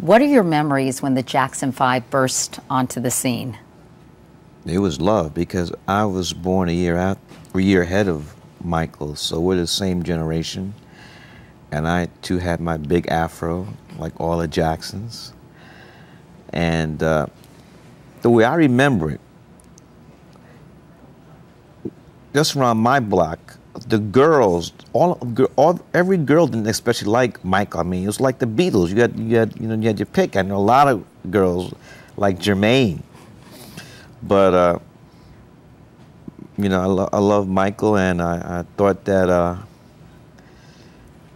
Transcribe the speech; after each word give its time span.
What 0.00 0.22
are 0.22 0.26
your 0.26 0.44
memories 0.44 1.02
when 1.02 1.14
the 1.14 1.24
Jackson 1.24 1.72
Five 1.72 2.08
burst 2.08 2.60
onto 2.70 3.00
the 3.00 3.10
scene? 3.10 3.58
It 4.64 4.78
was 4.78 5.00
love 5.00 5.34
because 5.34 5.72
I 5.88 6.04
was 6.04 6.32
born 6.32 6.68
a 6.68 6.72
year 6.72 6.96
out, 6.96 7.18
a 7.52 7.58
year 7.58 7.82
ahead 7.82 8.06
of 8.06 8.32
Michael, 8.62 9.16
so 9.16 9.40
we're 9.40 9.56
the 9.56 9.66
same 9.66 10.04
generation. 10.04 10.72
And 11.72 11.88
I 11.88 12.10
too 12.22 12.38
had 12.38 12.60
my 12.60 12.76
big 12.76 13.08
afro, 13.08 13.66
like 13.98 14.12
all 14.20 14.38
the 14.38 14.46
Jacksons. 14.46 15.32
And 16.52 17.02
uh, 17.02 17.26
the 18.22 18.30
way 18.30 18.44
I 18.44 18.54
remember 18.54 19.10
it, 19.10 19.20
just 22.32 22.54
around 22.54 22.76
my 22.76 23.00
block, 23.00 23.58
the 23.86 23.98
girls, 23.98 24.72
all, 24.92 25.18
all, 25.56 25.80
every 25.94 26.16
girl 26.16 26.46
didn't 26.46 26.66
especially 26.66 27.10
like 27.10 27.44
Michael. 27.44 27.80
I 27.80 27.82
mean, 27.82 28.04
it 28.04 28.06
was 28.06 28.20
like 28.20 28.38
the 28.38 28.46
Beatles. 28.46 28.90
You 28.90 29.00
had, 29.00 29.18
you 29.18 29.36
had, 29.36 29.58
you 29.60 29.68
know, 29.68 29.74
you 29.74 29.86
had 29.86 29.98
your 29.98 30.06
pick. 30.06 30.36
I 30.36 30.42
know 30.42 30.56
a 30.56 30.58
lot 30.58 30.88
of 30.88 31.04
girls 31.30 31.74
like 32.16 32.38
Jermaine, 32.38 33.02
but 34.22 34.54
uh, 34.54 34.78
you 36.56 36.68
know, 36.68 36.80
I, 36.80 36.86
lo- 36.86 37.08
I 37.12 37.18
love 37.18 37.48
Michael, 37.48 37.96
and 37.96 38.20
I, 38.20 38.60
I 38.60 38.64
thought 38.76 39.04
that 39.04 39.28
uh, 39.28 39.56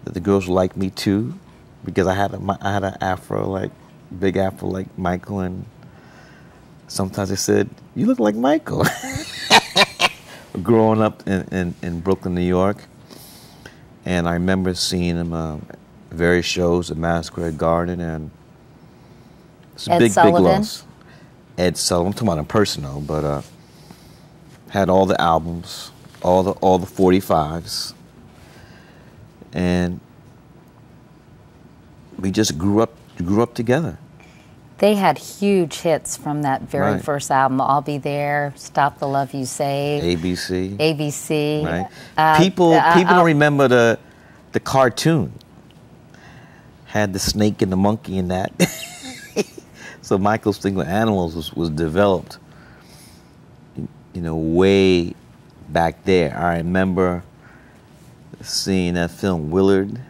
that 0.04 0.14
the 0.14 0.20
girls 0.20 0.48
liked 0.48 0.76
me 0.76 0.90
too, 0.90 1.38
because 1.84 2.06
I 2.06 2.14
had 2.14 2.34
a, 2.34 2.58
I 2.60 2.72
had 2.72 2.84
an 2.84 2.96
afro 3.00 3.48
like 3.48 3.70
big 4.18 4.36
afro 4.36 4.68
like 4.68 4.86
Michael, 4.98 5.40
and 5.40 5.64
sometimes 6.88 7.28
they 7.28 7.36
said, 7.36 7.70
"You 7.94 8.06
look 8.06 8.18
like 8.18 8.34
Michael." 8.34 8.84
growing 10.60 11.00
up 11.00 11.26
in, 11.26 11.42
in, 11.52 11.74
in, 11.82 12.00
Brooklyn, 12.00 12.34
New 12.34 12.42
York, 12.42 12.84
and 14.04 14.28
I 14.28 14.34
remember 14.34 14.74
seeing 14.74 15.16
him 15.16 15.32
uh, 15.32 15.58
various 16.10 16.46
shows 16.46 16.90
at 16.90 16.96
Madison 16.96 17.24
Square 17.24 17.52
Garden, 17.52 18.00
and 18.00 18.30
it's 19.74 19.88
a 19.88 19.92
Ed 19.92 19.98
big, 19.98 20.12
Sullivan. 20.12 20.42
big 20.42 20.58
loss. 20.58 20.84
Ed 21.56 21.76
Sullivan, 21.76 22.08
I'm 22.08 22.12
talking 22.12 22.28
about 22.28 22.38
him 22.38 22.46
personal, 22.46 23.00
but 23.00 23.24
uh, 23.24 23.42
had 24.70 24.90
all 24.90 25.06
the 25.06 25.20
albums, 25.20 25.90
all 26.22 26.42
the 26.42 26.52
all 26.52 26.78
the 26.78 26.86
45s, 26.86 27.94
and 29.52 30.00
we 32.18 32.30
just 32.30 32.58
grew 32.58 32.80
up 32.80 32.94
grew 33.18 33.42
up 33.42 33.54
together. 33.54 33.98
They 34.82 34.96
had 34.96 35.16
huge 35.16 35.78
hits 35.78 36.16
from 36.16 36.42
that 36.42 36.62
very 36.62 36.94
Right. 36.94 37.04
first 37.04 37.30
album. 37.30 37.60
I'll 37.60 37.82
be 37.82 37.98
there. 37.98 38.52
Stop 38.56 38.98
the 38.98 39.06
love 39.06 39.32
you 39.32 39.46
save. 39.46 40.02
ABC. 40.02 40.76
ABC. 40.76 41.64
right? 41.64 41.86
Uh, 42.18 42.36
people 42.36 42.72
uh, 42.72 42.92
people 42.94 43.14
don't 43.14 43.26
remember 43.26 43.68
the 43.68 44.00
the 44.50 44.58
cartoon. 44.58 45.32
Had 46.86 47.12
the 47.12 47.20
snake 47.20 47.62
and 47.62 47.70
the 47.70 47.76
monkey 47.76 48.18
in 48.18 48.26
that. 48.28 48.50
so 50.02 50.18
Michael's 50.18 50.58
thing 50.58 50.74
with 50.74 50.88
animals 50.88 51.36
was, 51.36 51.52
was 51.54 51.70
developed, 51.70 52.38
you 53.76 54.20
know, 54.20 54.34
way 54.34 55.14
back 55.68 56.02
there. 56.02 56.36
I 56.36 56.56
remember 56.56 57.22
seeing 58.40 58.94
that 58.94 59.12
film 59.12 59.52
Willard, 59.52 60.00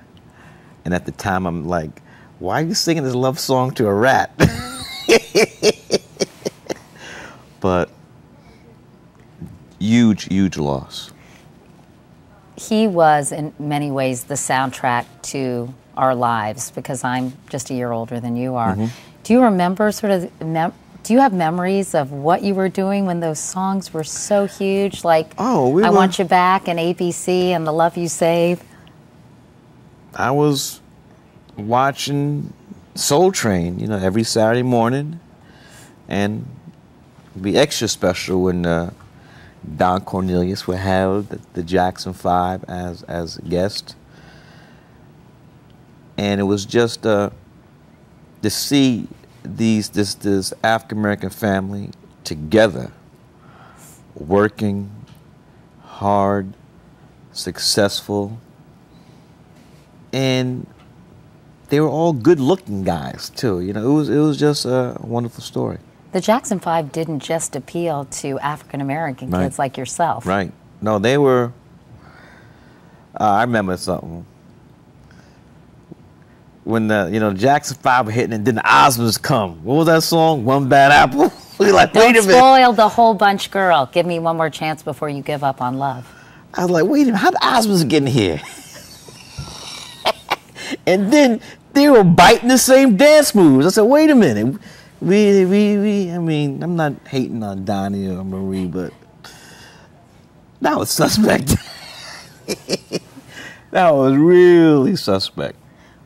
and 0.86 0.94
at 0.94 1.04
the 1.04 1.12
time 1.12 1.44
I'm 1.44 1.68
like, 1.68 2.00
why 2.38 2.60
are 2.60 2.64
you 2.64 2.74
singing 2.74 3.04
this 3.04 3.14
love 3.14 3.38
song 3.38 3.70
to 3.72 3.86
a 3.86 3.94
rat? 3.94 4.32
but 7.60 7.90
huge, 9.78 10.24
huge 10.24 10.56
loss. 10.58 11.10
he 12.56 12.86
was 12.86 13.32
in 13.32 13.52
many 13.58 13.90
ways 13.90 14.24
the 14.24 14.34
soundtrack 14.34 15.04
to 15.22 15.72
our 15.96 16.14
lives 16.14 16.70
because 16.70 17.02
I'm 17.04 17.32
just 17.48 17.70
a 17.70 17.74
year 17.74 17.90
older 17.92 18.20
than 18.20 18.36
you 18.36 18.54
are. 18.54 18.72
Mm-hmm. 18.74 18.86
Do 19.24 19.32
you 19.32 19.42
remember 19.42 19.90
sort 19.92 20.12
of 20.12 20.40
mem- 20.40 20.72
do 21.02 21.12
you 21.12 21.18
have 21.20 21.32
memories 21.32 21.94
of 21.96 22.12
what 22.12 22.42
you 22.42 22.54
were 22.54 22.68
doing 22.68 23.06
when 23.06 23.18
those 23.20 23.40
songs 23.40 23.92
were 23.92 24.04
so 24.04 24.46
huge 24.46 25.02
like 25.04 25.32
Oh, 25.38 25.68
we 25.70 25.82
I 25.82 25.90
were- 25.90 25.96
want 25.96 26.18
you 26.18 26.24
back 26.24 26.68
and 26.68 26.78
ABC 26.78 27.28
and 27.48 27.66
the 27.66 27.72
love 27.72 27.96
you 27.96 28.08
save? 28.08 28.62
I 30.14 30.30
was 30.30 30.80
watching 31.56 32.52
Soul 32.94 33.32
Train, 33.32 33.78
you 33.78 33.86
know, 33.86 33.98
every 33.98 34.22
Saturday 34.22 34.62
morning, 34.62 35.20
and 36.08 36.46
be 37.40 37.56
extra 37.56 37.88
special 37.88 38.42
when 38.42 38.66
uh, 38.66 38.92
Don 39.76 40.02
Cornelius 40.02 40.66
would 40.66 40.78
have 40.78 41.28
the, 41.28 41.40
the 41.54 41.62
Jackson 41.62 42.12
Five 42.12 42.64
as 42.64 43.02
as 43.04 43.38
a 43.38 43.42
guest, 43.42 43.96
and 46.18 46.40
it 46.40 46.44
was 46.44 46.66
just 46.66 47.06
uh, 47.06 47.30
to 48.42 48.50
see 48.50 49.08
these 49.42 49.88
this 49.90 50.14
this 50.14 50.52
African 50.62 50.98
American 50.98 51.30
family 51.30 51.90
together, 52.24 52.92
working 54.14 54.90
hard, 55.80 56.52
successful 57.32 58.38
and 60.12 60.66
they 61.72 61.80
were 61.80 61.88
all 61.88 62.12
good-looking 62.12 62.84
guys 62.84 63.30
too. 63.30 63.60
You 63.62 63.72
know, 63.72 63.90
it 63.90 63.94
was 63.94 64.10
it 64.10 64.18
was 64.18 64.36
just 64.38 64.66
a 64.66 64.94
wonderful 65.00 65.42
story. 65.42 65.78
The 66.12 66.20
Jackson 66.20 66.60
5 66.60 66.92
didn't 66.92 67.20
just 67.20 67.56
appeal 67.56 68.04
to 68.20 68.38
African 68.40 68.82
American 68.82 69.30
Right. 69.30 69.44
kids 69.44 69.58
like 69.58 69.78
yourself. 69.78 70.26
Right? 70.26 70.52
No, 70.82 70.98
they 70.98 71.16
were. 71.16 71.50
Uh, 73.18 73.24
I 73.24 73.40
remember 73.44 73.74
something 73.78 74.26
when 76.64 76.88
the 76.88 77.08
you 77.10 77.20
know 77.20 77.32
Jackson 77.32 77.78
Five 77.78 78.04
were 78.04 78.12
hitting, 78.12 78.34
and 78.34 78.44
then 78.44 78.56
the 78.56 78.60
Osmonds 78.62 79.20
come. 79.20 79.64
What 79.64 79.76
was 79.76 79.86
that 79.86 80.02
song? 80.02 80.44
One 80.44 80.68
Bad 80.68 80.92
Apple. 80.92 81.32
we 81.58 81.72
like, 81.72 81.94
Don't 81.94 82.02
wait 82.04 82.16
a 82.18 82.20
minute. 82.20 82.36
spoil 82.36 82.74
the 82.74 82.88
whole 82.90 83.14
bunch, 83.14 83.50
girl. 83.50 83.88
Give 83.90 84.04
me 84.04 84.18
one 84.18 84.36
more 84.36 84.50
chance 84.50 84.82
before 84.82 85.08
you 85.08 85.22
give 85.22 85.42
up 85.42 85.62
on 85.62 85.78
love. 85.78 86.06
I 86.52 86.64
was 86.64 86.70
like, 86.70 86.84
wait 86.84 87.02
a 87.02 87.04
minute, 87.06 87.16
how 87.16 87.30
the 87.30 87.38
Osmonds 87.38 87.88
get 87.88 88.02
in 88.02 88.06
here? 88.08 88.38
and 90.86 91.12
then 91.12 91.40
they 91.72 91.88
were 91.88 92.04
biting 92.04 92.48
the 92.48 92.58
same 92.58 92.96
dance 92.96 93.34
moves. 93.34 93.66
I 93.66 93.70
said, 93.70 93.82
wait 93.82 94.10
a 94.10 94.14
minute. 94.14 94.60
We, 95.00 95.44
we, 95.44 95.76
we, 95.78 96.10
I 96.12 96.18
mean, 96.18 96.62
I'm 96.62 96.76
not 96.76 96.92
hating 97.08 97.42
on 97.42 97.64
Donnie 97.64 98.08
or 98.08 98.22
Marie, 98.24 98.66
but 98.66 98.92
that 100.60 100.78
was 100.78 100.90
suspect. 100.90 101.56
that 103.70 103.90
was 103.90 104.16
really 104.16 104.96
suspect. 104.96 105.56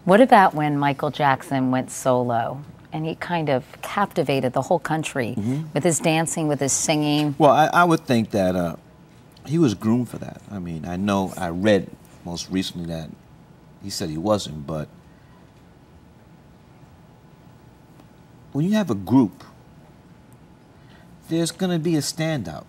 What 0.05 0.21
about 0.21 0.55
when 0.55 0.79
Michael 0.79 1.11
Jackson 1.11 1.71
went 1.71 1.91
solo 1.91 2.63
and 2.93 3.05
he 3.05 3.17
kind 3.17 3.49
of 3.51 3.65
captivated 3.83 4.53
the 4.53 4.63
whole 4.63 4.79
country 4.79 5.35
Mm-hmm. 5.37 5.65
with 5.75 5.85
his 5.85 5.99
dancing, 5.99 6.49
with 6.49 6.61
his 6.61 6.73
singing? 6.73 7.35
Well, 7.39 7.51
I, 7.51 7.67
I 7.67 7.85
would 7.85 8.01
think 8.07 8.31
that 8.31 8.55
uh, 8.57 8.77
he 9.45 9.59
was 9.59 9.75
groomed 9.75 10.09
for 10.09 10.19
that. 10.19 10.41
I 10.51 10.59
mean, 10.59 10.87
I 10.87 10.97
know 10.97 11.33
I 11.37 11.49
read 11.49 11.91
most 12.25 12.49
recently 12.51 12.87
that 12.87 13.11
he 13.87 13.91
said 13.91 14.11
he 14.11 14.19
wasn't, 14.19 14.67
but 14.67 14.89
when 18.51 18.65
you 18.65 18.73
have 18.73 18.91
a 18.91 18.97
group, 18.97 19.45
there's 21.29 21.53
going 21.53 21.71
to 21.71 21.79
be 21.79 21.95
a 21.95 22.01
standout. 22.01 22.65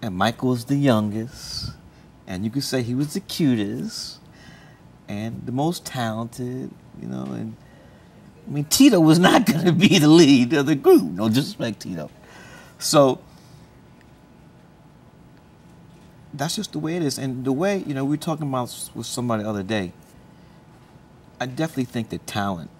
And 0.00 0.16
Michael 0.16 0.48
was 0.48 0.64
the 0.64 0.76
youngest, 0.76 1.72
and 2.26 2.42
you 2.42 2.50
could 2.50 2.64
say 2.64 2.82
he 2.82 2.94
was 2.94 3.12
the 3.12 3.20
cutest 3.20 4.18
and 5.08 5.44
the 5.44 5.52
most 5.52 5.84
talented, 5.84 6.70
you 6.98 7.06
know, 7.06 7.24
and 7.24 7.54
I 8.46 8.50
mean, 8.50 8.64
Tito 8.64 8.98
was 8.98 9.18
not 9.18 9.44
going 9.52 9.66
to 9.66 9.72
be 9.72 9.98
the 9.98 10.08
lead 10.08 10.54
of 10.54 10.64
the 10.64 10.74
group. 10.74 11.02
No 11.02 11.28
disrespect, 11.28 11.80
Tito. 11.80 12.10
So 12.78 13.20
that's 16.38 16.56
just 16.56 16.72
the 16.72 16.78
way 16.78 16.96
it 16.96 17.02
is. 17.02 17.18
And 17.18 17.44
the 17.44 17.52
way, 17.52 17.78
you 17.86 17.94
know, 17.94 18.04
we 18.04 18.10
were 18.10 18.16
talking 18.16 18.48
about 18.48 18.90
with 18.94 19.06
somebody 19.06 19.42
the 19.42 19.48
other 19.48 19.62
day. 19.62 19.92
I 21.40 21.46
definitely 21.46 21.84
think 21.84 22.10
that 22.10 22.26
talent 22.26 22.70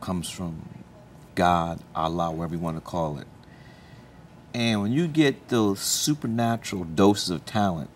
comes 0.00 0.30
from 0.30 0.68
God, 1.34 1.80
Allah, 1.94 2.30
whatever 2.30 2.54
you 2.54 2.60
want 2.60 2.76
to 2.76 2.80
call 2.80 3.18
it. 3.18 3.26
And 4.52 4.82
when 4.82 4.92
you 4.92 5.06
get 5.06 5.48
those 5.48 5.80
supernatural 5.80 6.84
doses 6.84 7.30
of 7.30 7.44
talent, 7.44 7.90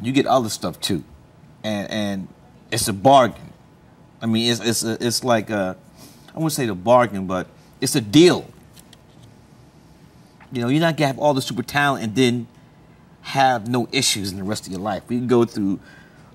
you 0.00 0.12
get 0.12 0.26
other 0.26 0.48
stuff 0.48 0.80
too. 0.80 1.04
And 1.62 1.90
and 1.90 2.28
it's 2.70 2.88
a 2.88 2.92
bargain. 2.92 3.52
I 4.20 4.26
mean, 4.26 4.50
it's 4.50 4.60
it's 4.60 4.84
a, 4.84 5.06
it's 5.06 5.22
like 5.22 5.50
a, 5.50 5.76
I 6.34 6.38
wouldn't 6.38 6.52
say 6.52 6.66
the 6.66 6.74
bargain, 6.74 7.26
but 7.26 7.46
it's 7.80 7.94
a 7.94 8.00
deal. 8.00 8.48
You 10.50 10.62
know, 10.62 10.68
you're 10.68 10.80
not 10.80 10.96
gonna 10.96 11.08
have 11.08 11.18
all 11.18 11.34
the 11.34 11.42
super 11.42 11.62
talent 11.62 12.04
and 12.04 12.14
then 12.14 12.46
have 13.22 13.68
no 13.68 13.88
issues 13.92 14.32
in 14.32 14.38
the 14.38 14.44
rest 14.44 14.66
of 14.66 14.72
your 14.72 14.80
life. 14.80 15.02
We 15.08 15.20
go 15.20 15.44
through 15.44 15.80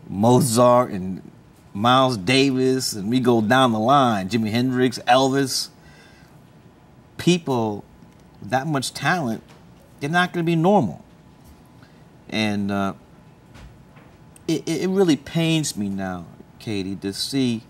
Mozart 0.07 0.91
and 0.91 1.21
Miles 1.73 2.17
Davis, 2.17 2.93
and 2.93 3.09
we 3.09 3.19
go 3.19 3.41
down 3.41 3.71
the 3.71 3.79
line. 3.79 4.29
Jimi 4.29 4.49
Hendrix, 4.49 4.99
Elvis. 5.07 5.69
People, 7.17 7.83
with 8.39 8.51
that 8.51 8.67
much 8.67 8.93
talent, 8.93 9.43
they're 9.99 10.09
not 10.09 10.33
gonna 10.33 10.43
be 10.43 10.55
normal. 10.55 11.03
And 12.29 12.71
uh, 12.71 12.93
it, 14.47 14.67
it 14.67 14.81
it 14.83 14.89
really 14.89 15.17
pains 15.17 15.75
me 15.75 15.89
now, 15.89 16.25
Katie, 16.59 16.95
to 16.97 17.13
see 17.13 17.63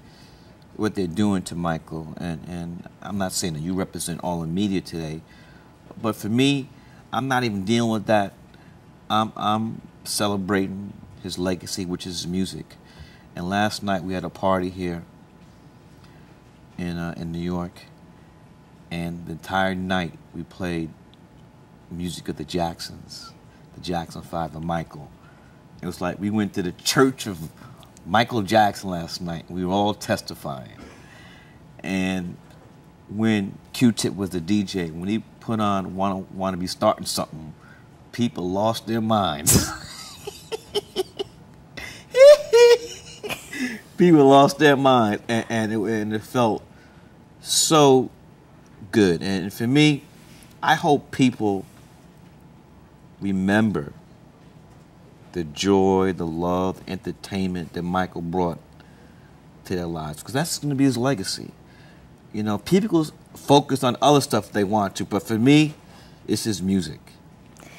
what 0.78 0.94
they're 0.96 1.08
doing 1.08 1.42
to 1.42 1.56
Michael, 1.56 2.14
and, 2.18 2.40
and 2.48 2.88
I'm 3.02 3.18
not 3.18 3.34
saying 3.34 3.54
that 3.54 3.62
you 3.62 3.74
represent 3.74 4.22
all 4.24 4.42
the 4.42 4.48
media 4.48 4.80
today, 4.80 5.22
but 6.00 6.16
for 6.16 6.30
me, 6.30 6.70
I'm 7.12 7.28
not 7.28 7.44
even 7.44 7.66
dealing 7.66 7.92
with 7.92 8.06
that. 8.06 8.34
I'm, 9.10 9.32
I'm 9.36 9.82
celebrating 10.04 10.94
his 11.24 11.38
legacy, 11.38 11.86
which 11.86 12.06
is 12.06 12.28
music. 12.28 12.76
And 13.36 13.50
last 13.50 13.84
night 13.84 14.04
we 14.04 14.14
had 14.14 14.24
a 14.24 14.30
party 14.30 14.70
here 14.70 15.04
in 16.78 16.98
uh, 16.98 17.14
in 17.18 17.32
New 17.32 17.40
York, 17.40 17.82
and 18.92 19.26
the 19.26 19.34
entire 19.34 19.76
night 19.76 20.14
we 20.34 20.44
played 20.44 20.90
music 21.92 22.28
of 22.30 22.38
the 22.38 22.44
Jacksons, 22.44 23.32
the 23.76 23.82
Jackson 23.82 24.22
Five, 24.22 24.56
and 24.56 24.66
Michael. 24.66 25.10
It 25.82 25.86
was 25.86 26.02
like 26.02 26.20
we 26.20 26.30
went 26.30 26.54
to 26.56 26.64
the 26.64 26.72
church 26.72 27.28
of 27.28 27.52
Michael 28.06 28.42
Jackson 28.42 28.90
last 28.90 29.22
night. 29.22 29.46
We 29.50 29.66
were 29.66 29.74
all 29.74 29.94
testifying, 29.94 30.72
and 31.80 32.38
when 33.10 33.58
Q-Tip 33.74 34.16
was 34.16 34.32
the 34.32 34.42
DJ, 34.42 34.92
when 34.92 35.08
he 35.08 35.20
put 35.40 35.60
on 35.60 35.96
Wanna, 35.96 36.18
Want 36.18 36.54
to 36.54 36.58
Be 36.58 36.68
Starting 36.68 37.06
Something," 37.06 37.54
people 38.18 38.50
lost 38.50 38.88
their 38.88 39.00
minds. 39.00 39.70
people 43.98 44.26
lost 44.26 44.58
their 44.58 44.76
minds, 44.76 45.22
and, 45.28 45.46
and, 45.50 45.72
it, 45.72 45.78
and 45.78 46.12
it 46.16 46.24
felt 46.24 46.64
so 47.42 48.10
good. 48.92 49.22
And 49.22 49.54
for 49.54 49.68
me, 49.68 50.02
I 50.64 50.74
hope 50.74 51.12
people 51.12 51.64
remember 53.22 53.94
the 55.34 55.44
joy, 55.44 56.12
the 56.12 56.26
love, 56.26 56.84
the 56.84 56.94
entertainment 56.94 57.74
that 57.74 57.84
Michael 57.84 58.24
brought 58.24 58.58
to 59.66 59.76
their 59.76 59.86
lives, 59.86 60.22
because 60.24 60.34
that's 60.34 60.58
going 60.58 60.72
to 60.72 60.76
be 60.76 60.86
his 60.86 60.98
legacy. 60.98 61.52
You 62.34 62.42
know, 62.42 62.58
people 62.58 63.06
focus 63.36 63.84
on 63.84 63.96
other 64.02 64.22
stuff 64.22 64.52
they 64.52 64.64
want 64.64 64.96
to, 64.96 65.06
but 65.06 65.22
for 65.22 65.38
me, 65.38 65.76
it's 66.28 66.46
his 66.46 66.64
music. 66.64 67.00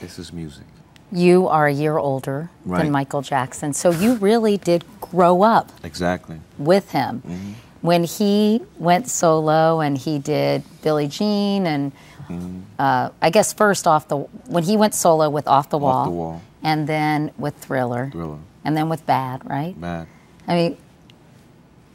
It's 0.01 0.19
is 0.19 0.33
music. 0.33 0.65
You 1.11 1.49
are 1.49 1.67
a 1.67 1.73
year 1.73 1.97
older 1.99 2.51
Right. 2.65 2.83
than 2.83 2.93
Michael 2.93 3.23
Jackson, 3.23 3.73
so 3.73 3.91
you 3.91 4.15
really 4.17 4.57
did 4.59 4.85
grow 5.01 5.43
up 5.43 5.73
Exactly. 5.83 6.41
with 6.59 6.91
him. 6.93 7.23
Mm-hmm. 7.27 7.53
When 7.81 8.05
he 8.05 8.61
went 8.79 9.09
solo 9.09 9.81
and 9.81 9.97
he 9.97 10.19
did 10.19 10.63
Billie 10.83 11.09
Jean 11.09 11.67
and 11.67 11.93
Mm-hmm. 12.29 12.59
uh, 12.79 13.09
I 13.23 13.31
guess 13.31 13.55
first 13.55 13.87
off 13.87 14.09
the 14.09 14.19
when 14.19 14.63
he 14.63 14.77
went 14.77 14.95
solo 14.95 15.31
with 15.31 15.49
Off 15.49 15.71
the 15.71 15.79
Wall, 15.79 15.95
off 16.01 16.05
the 16.09 16.11
Wall. 16.11 16.43
and 16.63 16.87
then 16.87 17.31
with 17.39 17.55
Thriller, 17.57 18.11
Thriller. 18.13 18.37
and 18.67 18.77
then 18.77 18.91
with 18.91 19.07
Bad, 19.07 19.49
right? 19.49 19.81
Bad. 19.81 20.09
I 20.47 20.55
mean, 20.55 20.77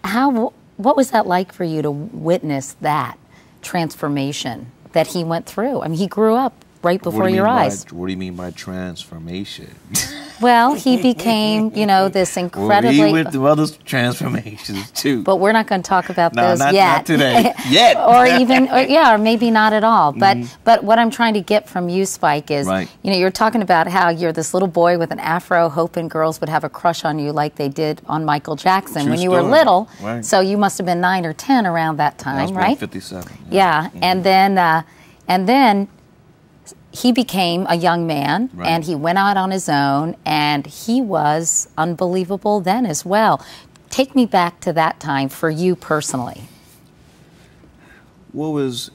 how 0.04 0.54
what 0.78 0.98
was 0.98 1.12
that 1.12 1.28
like 1.28 1.52
for 1.54 1.64
you 1.64 1.84
to 1.84 1.92
witness 1.92 2.74
that 2.82 3.18
transformation 3.62 4.72
that 4.94 5.08
he 5.08 5.24
went 5.24 5.46
through? 5.46 5.82
I 5.82 5.88
mean, 5.88 6.00
he 6.00 6.08
grew 6.08 6.34
up 6.36 6.66
right 6.84 7.02
before 7.02 7.30
you 7.30 7.36
your 7.38 7.46
mean 7.46 7.56
by- 7.56 7.66
eyes. 7.66 7.86
what 7.92 8.08
do 8.08 8.12
you 8.12 8.18
mean 8.18 8.36
by 8.36 8.52
transformation? 8.52 9.74
Well, 10.42 10.74
he 10.74 11.02
became, 11.02 11.72
you 11.74 11.86
know, 11.86 12.10
this 12.10 12.36
incredibly. 12.36 12.98
well, 12.98 13.08
he 13.08 13.14
went 13.14 13.32
through 13.32 13.46
other 13.46 13.66
transformations 13.86 14.92
too. 14.92 15.24
but 15.24 15.38
we're 15.38 15.54
not 15.54 15.68
going 15.68 15.82
to 15.82 15.88
talk 15.88 16.10
about 16.10 16.34
No, 16.34 16.50
those 16.50 16.60
not- 16.60 16.74
yet. 16.74 16.96
not 16.98 17.06
today. 17.06 17.54
Yet. 17.70 17.96
or 17.96 18.26
even, 18.26 18.68
or, 18.68 18.80
yeah, 18.82 19.14
or 19.14 19.18
maybe 19.18 19.52
not 19.52 19.72
at 19.72 19.84
all. 19.86 20.12
But 20.24 20.38
but 20.66 20.84
what 20.84 21.00
I'm 21.00 21.12
trying 21.12 21.36
to 21.36 21.42
get 21.42 21.70
from 21.70 21.88
you, 21.88 22.06
Spike, 22.06 22.52
is 22.52 22.66
Mm-hmm. 22.68 22.74
Right. 22.76 22.90
you 23.04 23.12
know 23.12 23.18
you're 23.18 23.32
talking 23.32 23.62
about 23.62 23.88
how 23.88 24.10
you're 24.10 24.34
this 24.34 24.54
little 24.54 24.68
boy 24.68 24.98
with 24.98 25.12
an 25.12 25.20
afro, 25.20 25.70
hoping 25.70 26.10
girls 26.10 26.42
would 26.42 26.50
have 26.50 26.64
a 26.66 26.70
crush 26.70 27.06
on 27.06 27.20
you 27.20 27.32
like 27.32 27.56
they 27.56 27.70
did 27.70 28.02
on 28.08 28.26
Michael 28.26 28.56
Jackson 28.58 29.04
True 29.04 29.12
when 29.12 29.22
you 29.22 29.30
were 29.32 29.44
little. 29.44 29.88
Right. 30.02 30.26
So 30.26 30.42
you 30.42 30.58
must 30.58 30.78
have 30.78 30.86
been 30.86 31.00
nine 31.00 31.26
or 31.26 31.34
ten 31.34 31.66
around 31.66 31.98
that 31.98 32.16
I 32.20 32.24
time, 32.24 32.42
was 32.50 32.52
right? 32.54 32.78
57. 32.78 33.32
Yeah, 33.50 33.90
and 34.02 34.24
then 34.26 34.58
uh, 34.58 34.82
and 35.28 35.48
then 35.48 35.88
he 36.94 37.12
became 37.12 37.66
a 37.70 37.76
young 37.76 38.06
man, 38.08 38.50
Right. 38.54 38.70
and 38.70 38.84
he 38.86 38.94
went 38.96 39.18
out 39.18 39.36
on 39.36 39.50
his 39.52 39.68
own, 39.68 40.16
and 40.26 40.66
he 40.68 41.02
was 41.02 41.68
unbelievable 41.78 42.60
then 42.62 42.86
as 42.86 43.04
well. 43.04 43.44
Take 43.90 44.16
me 44.16 44.26
back 44.28 44.60
to 44.62 44.72
that 44.74 45.00
time 45.00 45.28
for 45.30 45.50
you 45.50 45.76
personally. 45.76 46.44
what 48.32 48.50
was 48.50 48.90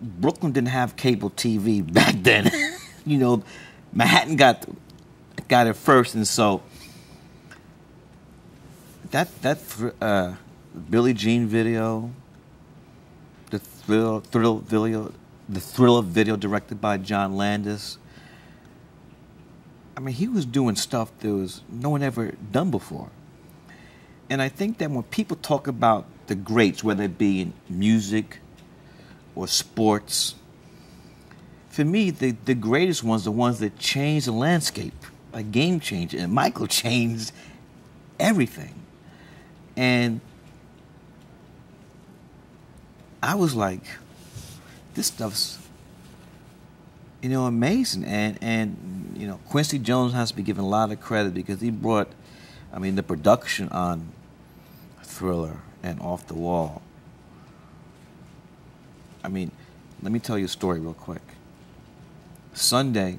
Brooklyn 0.00 0.52
didn't 0.52 0.68
have 0.68 0.94
cable 0.96 1.30
TV 1.30 1.80
back 1.92 2.14
then. 2.22 2.50
you 3.04 3.18
know, 3.18 3.42
Manhattan 3.92 4.36
got 4.36 4.64
got 5.48 5.66
it 5.66 5.74
first, 5.76 6.14
and 6.14 6.26
so 6.28 6.62
that 9.10 9.28
that 9.42 9.58
uh, 10.00 10.34
Billie 10.90 11.14
Jean 11.14 11.46
video, 11.46 12.10
thrill 13.88 14.20
thrill 14.20 14.58
video, 14.58 15.14
the 15.48 15.60
thriller 15.60 16.02
video 16.02 16.36
directed 16.36 16.78
by 16.78 16.98
John 16.98 17.38
Landis. 17.38 17.96
I 19.96 20.00
mean, 20.00 20.14
he 20.14 20.28
was 20.28 20.44
doing 20.44 20.76
stuff 20.76 21.10
that 21.20 21.32
was 21.32 21.62
no 21.70 21.88
one 21.88 22.02
ever 22.02 22.32
done 22.52 22.70
before. 22.70 23.08
And 24.28 24.42
I 24.42 24.50
think 24.50 24.76
that 24.78 24.90
when 24.90 25.04
people 25.04 25.38
talk 25.38 25.66
about 25.66 26.04
the 26.26 26.34
greats, 26.34 26.84
whether 26.84 27.04
it 27.04 27.16
be 27.16 27.40
in 27.40 27.54
music 27.70 28.40
or 29.34 29.48
sports, 29.48 30.34
for 31.70 31.82
me, 31.82 32.10
the, 32.10 32.32
the 32.44 32.54
greatest 32.54 33.02
ones 33.02 33.24
the 33.24 33.30
ones 33.30 33.58
that 33.60 33.78
change 33.78 34.26
the 34.26 34.32
landscape, 34.32 34.92
a 35.32 35.42
game 35.42 35.80
changer. 35.80 36.18
And 36.18 36.30
Michael 36.30 36.66
changed 36.84 37.32
everything. 38.20 38.74
And 39.76 40.20
I 43.22 43.34
was 43.34 43.54
like, 43.54 43.82
this 44.94 45.06
stuff's, 45.06 45.58
you 47.22 47.28
know, 47.28 47.46
amazing. 47.46 48.04
And, 48.04 48.38
and, 48.40 49.14
you 49.16 49.26
know, 49.26 49.40
Quincy 49.48 49.78
Jones 49.78 50.12
has 50.12 50.30
to 50.30 50.36
be 50.36 50.42
given 50.42 50.64
a 50.64 50.68
lot 50.68 50.92
of 50.92 51.00
credit 51.00 51.34
because 51.34 51.60
he 51.60 51.70
brought, 51.70 52.08
I 52.72 52.78
mean, 52.78 52.94
the 52.94 53.02
production 53.02 53.68
on 53.70 54.12
Thriller 55.02 55.58
and 55.82 56.00
Off 56.00 56.26
the 56.26 56.34
Wall. 56.34 56.82
I 59.24 59.28
mean, 59.28 59.50
let 60.02 60.12
me 60.12 60.20
tell 60.20 60.38
you 60.38 60.44
a 60.44 60.48
story 60.48 60.78
real 60.78 60.94
quick. 60.94 61.22
Sunday, 62.54 63.18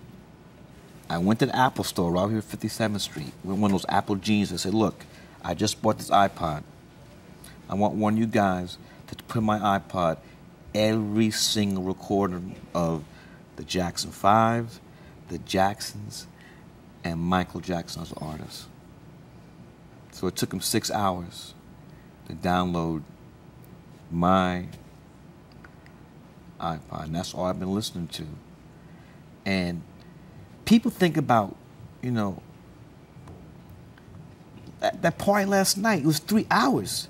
I 1.10 1.18
went 1.18 1.40
to 1.40 1.48
the 1.48 1.56
Apple 1.56 1.84
store 1.84 2.12
right 2.12 2.30
here, 2.30 2.38
at 2.40 2.44
57th 2.44 3.02
Street, 3.02 3.34
with 3.44 3.58
one 3.58 3.72
of 3.72 3.82
those 3.82 3.86
Apple 3.90 4.16
jeans. 4.16 4.54
I 4.54 4.58
said, 4.58 4.74
"Look, 4.74 5.06
I 5.44 5.54
just 5.54 5.82
bought 5.82 5.98
this 5.98 6.10
iPod. 6.10 6.64
I 7.70 7.76
want 7.76 7.96
one 7.96 8.14
of 8.14 8.20
you 8.20 8.28
guys 8.28 8.78
to 9.18 9.24
put 9.26 9.42
my 9.44 9.60
iPod 9.60 10.18
every 10.74 11.32
single 11.32 11.84
recording 11.84 12.56
of 12.74 13.04
the 13.56 13.64
Jackson 13.64 14.12
Five, 14.12 14.80
the 15.30 15.38
Jacksons, 15.40 16.28
and 17.04 17.20
Michael 17.20 17.60
Jackson 17.60 18.02
as 18.02 18.12
an 18.12 18.18
artist." 18.22 18.66
So 20.12 20.28
it 20.28 20.36
took 20.36 20.52
him 20.54 20.62
six 20.62 20.92
hours 20.92 21.54
to 22.28 22.34
download 22.34 23.04
my 24.12 24.68
iPod, 26.60 27.06
and 27.06 27.16
that's 27.16 27.34
all 27.34 27.46
I've 27.46 27.60
been 27.60 27.74
listening 27.74 28.08
to. 28.08 28.26
And 29.46 29.82
people 30.66 30.92
think 30.92 31.18
about, 31.18 31.56
you 32.02 32.12
know, 32.12 32.42
that, 34.80 35.02
that 35.02 35.18
party 35.18 35.46
last 35.46 35.78
night. 35.78 36.00
It 36.00 36.06
was 36.06 36.20
three 36.20 36.46
hours, 36.52 37.08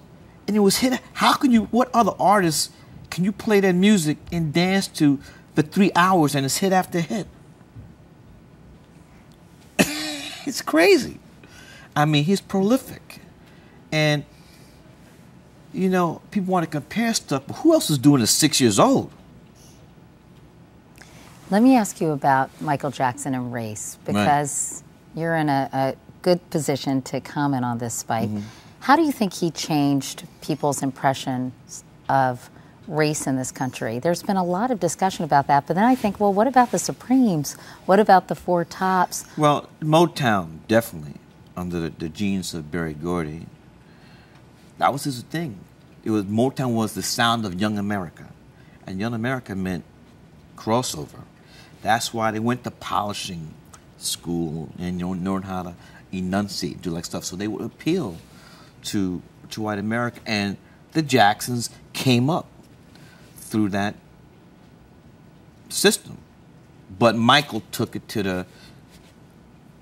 and 0.50 0.58
it 0.58 0.62
was 0.62 0.78
hit. 0.78 1.00
How 1.14 1.34
can 1.34 1.52
you? 1.52 1.66
What 1.66 1.92
other 1.94 2.14
artists 2.20 2.72
can 3.12 3.24
you 3.24 3.32
play 3.32 3.60
that 3.60 3.74
music 3.74 4.18
and 4.32 4.52
dance 4.52 4.88
to 4.88 5.20
for 5.54 5.62
three 5.62 5.92
hours 5.96 6.34
and 6.34 6.44
it's 6.44 6.58
hit 6.58 6.74
after 6.74 7.02
hit? 7.02 7.28
it's 9.78 10.64
crazy. 10.64 11.20
I 11.96 12.06
mean, 12.06 12.24
he's 12.24 12.42
prolific, 12.42 13.20
and 13.92 14.26
you 15.72 15.88
know, 15.88 16.24
people 16.32 16.52
want 16.52 16.64
to 16.66 16.70
compare 16.72 17.14
stuff, 17.14 17.44
but 17.46 17.58
who 17.58 17.74
else 17.74 17.92
is 17.92 18.00
doing 18.00 18.24
it 18.24 18.28
six 18.28 18.60
years 18.60 18.80
old? 18.80 19.12
Let 21.52 21.62
me 21.62 21.76
ask 21.76 22.02
you 22.02 22.10
about 22.10 22.50
Michael 22.60 22.90
Jackson 22.90 23.36
and 23.36 23.54
race 23.54 24.00
because 24.04 24.84
you're 25.14 25.36
in 25.36 25.48
a, 25.48 25.70
a 25.72 25.96
good 26.24 26.50
position 26.50 27.04
to 27.04 27.22
comment 27.22 27.66
on 27.66 27.78
this, 27.78 27.94
Spike. 27.94 28.30
Mm-hmm. 28.30 28.59
How 28.82 28.96
do 28.96 29.04
you 29.04 29.12
think 29.12 29.34
he 29.34 29.52
changed 29.52 30.26
people's 30.42 30.82
impressions 30.82 31.84
of 32.08 32.50
race 32.88 33.28
in 33.28 33.36
this 33.36 33.52
country? 33.52 34.00
There's 34.00 34.24
been 34.24 34.38
a 34.38 34.44
lot 34.44 34.72
of 34.72 34.80
discussion 34.80 35.26
about 35.26 35.48
that, 35.48 35.68
but 35.68 35.76
then 35.76 35.84
I 35.84 35.96
think, 35.96 36.20
well, 36.20 36.34
what 36.34 36.48
about 36.48 36.72
the 36.72 36.80
Supremes? 36.80 37.56
What 37.86 38.00
about 38.00 38.30
the 38.30 38.36
Four 38.36 38.66
Tops? 38.66 39.26
Well, 39.38 39.70
Motown 39.82 40.60
definitely 40.68 41.16
under 41.56 41.80
the, 41.82 41.90
the 41.90 42.10
genes 42.10 42.54
of 42.54 42.72
Berry 42.72 42.94
Gordy. 42.94 43.46
That 44.78 44.94
was 44.94 45.04
his 45.04 45.22
thing. 45.24 45.60
It 46.04 46.12
was 46.12 46.24
Motown 46.24 46.74
was 46.74 46.94
the 46.94 47.04
sound 47.04 47.46
of 47.46 47.60
Young 47.60 47.78
America, 47.78 48.30
and 48.88 49.00
Young 49.00 49.14
America 49.14 49.56
meant 49.56 49.84
crossover. 50.56 51.24
That's 51.82 52.14
why 52.14 52.32
they 52.32 52.40
went 52.40 52.64
to 52.64 52.72
polishing 52.72 53.54
school 53.98 54.70
and 54.80 55.00
you 55.00 55.16
know, 55.16 55.32
learn 55.32 55.44
how 55.44 55.64
to 55.64 55.76
enunciate, 56.14 56.82
do 56.82 56.92
like 56.92 57.06
stuff, 57.06 57.26
so 57.26 57.36
they 57.36 57.48
would 57.48 57.62
appeal 57.62 58.16
to 58.84 59.22
to 59.50 59.62
white 59.62 59.80
America, 59.80 60.20
and 60.26 60.58
the 60.92 61.02
Jacksons 61.02 61.70
came 61.94 62.30
up 62.30 62.48
through 63.38 63.70
that 63.70 63.96
system. 65.70 66.18
But 66.98 67.16
Michael 67.16 67.64
took 67.72 67.96
it 67.96 68.08
to 68.10 68.24
the 68.24 68.46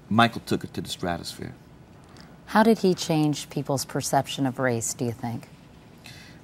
Michael 0.10 0.42
took 0.46 0.64
it 0.64 0.74
to 0.74 0.82
the 0.82 0.90
stratosphere. 0.90 1.54
How 2.48 2.64
did 2.64 2.80
he 2.80 2.94
change 2.94 3.50
people's 3.50 3.84
perception 3.84 4.46
of 4.46 4.58
race, 4.58 4.94
do 4.94 5.04
you 5.04 5.12
think? 5.12 5.50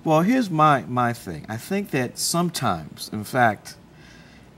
Well, 0.04 0.22
here's 0.22 0.50
my, 0.50 0.82
my 0.82 1.14
thing. 1.14 1.46
I 1.48 1.56
think 1.56 1.92
that 1.92 2.18
sometimes, 2.18 3.10
in 3.14 3.24
fact, 3.24 3.78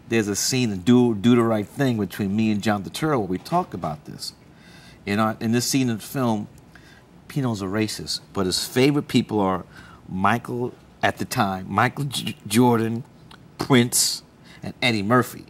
there's 0.10 0.28
a 0.28 0.36
scene 0.36 0.72
in 0.72 0.80
Do, 0.80 1.14
Do 1.14 1.36
the 1.36 1.44
Right 1.44 1.68
Thing 1.68 2.00
between 2.00 2.36
me 2.36 2.50
and 2.50 2.64
John 2.64 2.84
Turturro 2.84 3.20
where 3.20 3.28
we 3.28 3.38
talk 3.38 3.75
about 3.75 4.06
this. 4.06 4.34
In, 5.06 5.20
our, 5.20 5.38
in 5.40 5.52
this 5.52 5.68
scene 5.68 5.90
in 5.90 5.98
the 5.98 6.02
film, 6.02 6.48
Pino's 7.27 7.62
a 7.62 7.65
racist, 7.65 8.22
but 8.34 8.46
his 8.46 8.65
favorite 8.65 9.08
people 9.08 9.39
are 9.39 9.65
Michael, 10.08 10.74
at 11.05 11.17
the 11.17 11.25
time, 11.25 11.67
Michael 11.70 12.05
J- 12.05 12.36
Jordan, 12.48 13.03
Prince, 13.60 14.24
and 14.63 14.74
Eddie 14.82 15.03
Murphy. 15.03 15.46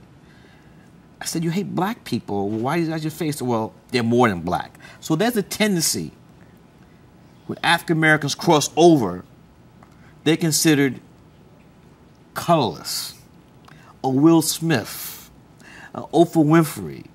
I 1.21 1.25
said, 1.25 1.45
You 1.45 1.49
hate 1.49 1.73
black 1.73 2.03
people. 2.03 2.49
Why 2.49 2.77
is 2.77 2.89
that 2.89 3.01
your 3.03 3.11
face? 3.11 3.41
Well, 3.41 3.73
they're 3.91 4.03
more 4.03 4.27
than 4.27 4.41
black. 4.41 4.77
So 4.99 5.15
there's 5.15 5.37
a 5.37 5.41
tendency 5.41 6.11
when 7.47 7.57
African 7.63 7.97
Americans 7.97 8.35
cross 8.35 8.69
over, 8.75 9.23
they're 10.25 10.35
considered 10.35 10.99
colorless. 12.33 13.13
A 14.03 14.09
Will 14.09 14.41
Smith, 14.41 15.31
a 15.93 16.01
Oprah 16.01 16.45
Winfrey, 16.45 17.05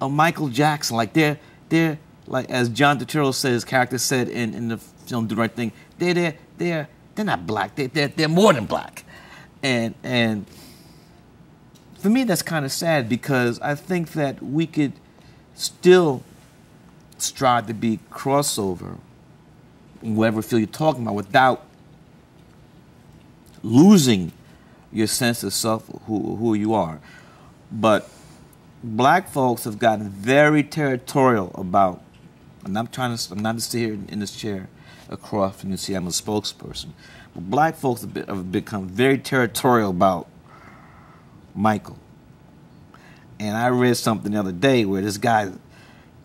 a 0.00 0.08
Michael 0.08 0.48
Jackson. 0.48 0.96
Like 0.96 1.12
they're 1.12 1.38
they're 1.68 1.98
like 2.26 2.50
as 2.50 2.68
John 2.68 2.98
Turturro 2.98 3.42
his 3.42 3.64
character 3.64 3.98
said 3.98 4.28
in, 4.28 4.54
in 4.54 4.68
the 4.68 4.78
film 4.78 5.26
Do 5.26 5.34
the 5.34 5.40
Right 5.40 5.52
Thing, 5.52 5.72
they're 5.98 6.14
they're 6.14 6.34
they're 6.58 6.88
they're 7.14 7.24
not 7.24 7.46
black. 7.46 7.74
They 7.76 7.86
they're, 7.86 8.08
they're 8.08 8.28
more 8.28 8.52
than 8.52 8.66
black. 8.66 9.04
And 9.62 9.94
and 10.02 10.46
for 11.98 12.10
me, 12.10 12.24
that's 12.24 12.42
kind 12.42 12.64
of 12.64 12.72
sad 12.72 13.08
because 13.08 13.58
I 13.60 13.74
think 13.74 14.12
that 14.12 14.42
we 14.42 14.66
could 14.66 14.92
still 15.54 16.22
strive 17.18 17.66
to 17.66 17.74
be 17.74 17.98
crossover, 18.10 18.98
whatever 20.00 20.42
field 20.42 20.60
you're 20.60 20.68
talking 20.68 21.02
about, 21.02 21.14
without 21.14 21.64
losing 23.62 24.32
your 24.92 25.06
sense 25.06 25.42
of 25.42 25.52
self, 25.52 25.88
who, 26.06 26.36
who 26.36 26.54
you 26.54 26.74
are. 26.74 27.00
But 27.72 28.08
black 28.82 29.28
folks 29.28 29.64
have 29.64 29.78
gotten 29.78 30.08
very 30.08 30.62
territorial 30.62 31.50
about, 31.54 32.02
I'm 32.66 32.72
not 32.72 32.92
trying 32.92 33.16
to, 33.16 33.32
I'm 33.32 33.38
not 33.38 33.54
to 33.54 33.60
sit 33.60 33.78
here 33.78 33.92
in 34.08 34.18
this 34.18 34.34
chair 34.34 34.68
across 35.08 35.60
from 35.60 35.70
you 35.70 35.76
see 35.76 35.94
I'm 35.94 36.08
a 36.08 36.10
spokesperson, 36.10 36.88
but 37.32 37.48
black 37.48 37.76
folks 37.76 38.00
have 38.00 38.50
become 38.50 38.88
very 38.88 39.18
territorial 39.18 39.90
about 39.90 40.26
Michael. 41.54 41.96
And 43.38 43.56
I 43.56 43.68
read 43.68 43.96
something 43.96 44.32
the 44.32 44.40
other 44.40 44.50
day 44.50 44.84
where 44.84 45.00
this 45.00 45.16
guy, 45.16 45.52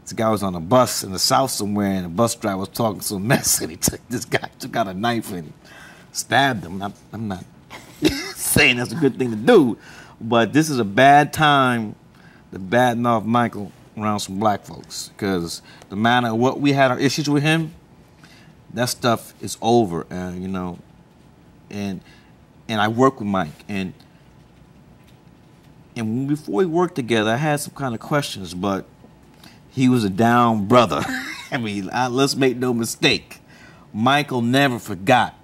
this 0.01 0.13
guy 0.13 0.31
was 0.31 0.41
on 0.41 0.55
a 0.55 0.59
bus 0.59 1.03
in 1.03 1.11
the 1.11 1.19
south 1.19 1.51
somewhere, 1.51 1.91
and 1.91 2.05
the 2.05 2.09
bus 2.09 2.33
driver 2.33 2.57
was 2.57 2.69
talking 2.69 3.01
some 3.01 3.27
mess, 3.27 3.61
and 3.61 3.69
he 3.69 3.77
took 3.77 4.01
this 4.09 4.25
guy 4.25 4.49
took 4.57 4.75
out 4.75 4.87
a 4.87 4.95
knife 4.95 5.31
and 5.31 5.53
stabbed 6.11 6.65
him. 6.65 6.81
I'm, 6.81 6.93
I'm 7.13 7.27
not 7.27 7.45
saying 8.33 8.77
that's 8.77 8.93
a 8.93 8.95
good 8.95 9.15
thing 9.15 9.29
to 9.29 9.37
do, 9.37 9.77
but 10.19 10.53
this 10.53 10.71
is 10.71 10.79
a 10.79 10.85
bad 10.85 11.33
time 11.33 11.93
to 12.51 12.57
batten 12.57 13.05
off 13.05 13.25
Michael 13.25 13.71
around 13.97 14.19
some 14.19 14.39
black 14.39 14.65
folks 14.65 15.09
because 15.09 15.61
the 15.89 15.95
matter 15.95 16.27
of 16.27 16.37
what 16.37 16.59
we 16.59 16.73
had 16.73 16.91
our 16.91 16.99
issues 16.99 17.29
with 17.29 17.43
him, 17.43 17.73
that 18.73 18.85
stuff 18.85 19.33
is 19.41 19.57
over, 19.61 20.05
And 20.09 20.41
you 20.41 20.47
know. 20.47 20.79
And 21.69 22.01
and 22.67 22.79
I 22.81 22.87
work 22.87 23.19
with 23.19 23.27
Mike 23.27 23.65
and 23.67 23.93
and 25.95 26.27
before 26.27 26.55
we 26.55 26.65
worked 26.65 26.95
together, 26.95 27.31
I 27.31 27.35
had 27.35 27.59
some 27.59 27.73
kind 27.73 27.93
of 27.93 27.99
questions, 27.99 28.53
but 28.53 28.85
he 29.69 29.89
was 29.89 30.03
a 30.03 30.09
down 30.09 30.65
brother. 30.65 31.03
I 31.51 31.57
mean, 31.57 31.87
let's 31.87 32.35
make 32.35 32.57
no 32.57 32.73
mistake. 32.73 33.39
Michael 33.93 34.41
never 34.41 34.79
forgot 34.79 35.35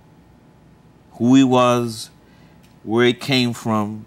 who 1.13 1.35
he 1.35 1.43
was, 1.43 2.09
where 2.83 3.05
he 3.05 3.13
came 3.13 3.51
from, 3.51 4.05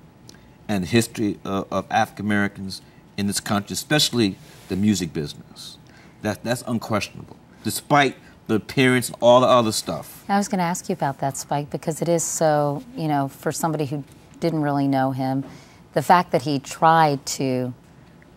and 0.66 0.85
the 0.85 0.88
history 0.88 1.38
of, 1.44 1.70
of 1.70 1.87
African 1.90 2.25
Americans 2.25 2.80
in 3.20 3.26
this 3.26 3.38
country, 3.38 3.74
especially 3.74 4.36
the 4.68 4.76
music 4.76 5.12
business. 5.12 5.76
That, 6.22 6.42
that's 6.42 6.64
unquestionable, 6.66 7.36
despite 7.62 8.16
the 8.46 8.54
appearance 8.54 9.08
and 9.08 9.16
all 9.20 9.40
the 9.40 9.46
other 9.46 9.72
stuff. 9.72 10.24
I 10.28 10.38
was 10.38 10.48
going 10.48 10.58
to 10.58 10.64
ask 10.64 10.88
you 10.88 10.94
about 10.94 11.18
that, 11.20 11.36
Spike, 11.36 11.70
because 11.70 12.02
it 12.02 12.08
is 12.08 12.24
so, 12.24 12.82
you 12.96 13.08
know, 13.08 13.28
for 13.28 13.52
somebody 13.52 13.84
who 13.84 14.02
didn't 14.40 14.62
really 14.62 14.88
know 14.88 15.12
him, 15.12 15.44
the 15.92 16.02
fact 16.02 16.32
that 16.32 16.42
he 16.42 16.58
tried 16.58 17.24
to 17.26 17.74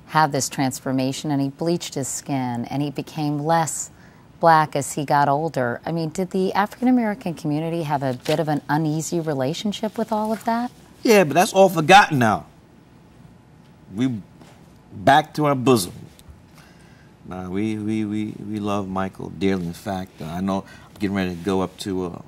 have 0.07 0.31
this 0.31 0.49
transformation 0.49 1.31
and 1.31 1.41
he 1.41 1.49
bleached 1.49 1.95
his 1.95 2.07
skin 2.07 2.65
and 2.65 2.81
he 2.81 2.91
became 2.91 3.39
less 3.39 3.89
black 4.39 4.75
as 4.75 4.93
he 4.93 5.05
got 5.05 5.29
older. 5.29 5.79
I 5.85 5.93
mean, 5.93 6.09
did 6.09 6.31
the 6.31 6.53
African 6.53 6.89
American 6.89 7.33
community 7.33 7.83
have 7.83 8.03
a 8.03 8.13
bit 8.13 8.39
of 8.39 8.49
an 8.49 8.61
uneasy 8.67 9.21
relationship 9.21 9.97
with 9.97 10.11
all 10.11 10.33
of 10.33 10.43
that? 10.43 10.71
Yeah, 11.03 11.23
but 11.23 11.33
that's 11.33 11.53
all 11.53 11.69
forgotten 11.69 12.19
now. 12.19 12.47
We 13.95 14.21
back 14.93 15.33
to 15.35 15.45
our 15.45 15.55
bosom. 15.55 15.93
Nah, 17.25 17.49
we, 17.49 17.77
we, 17.77 18.05
we, 18.05 18.33
we 18.49 18.59
love 18.59 18.87
Michael 18.87 19.29
dearly. 19.29 19.65
In 19.65 19.73
fact, 19.73 20.21
uh, 20.21 20.25
I 20.25 20.41
know 20.41 20.65
I'm 20.87 20.93
getting 20.99 21.15
ready 21.15 21.35
to 21.35 21.41
go 21.43 21.61
up 21.61 21.77
to 21.79 22.05
uh, 22.05 22.21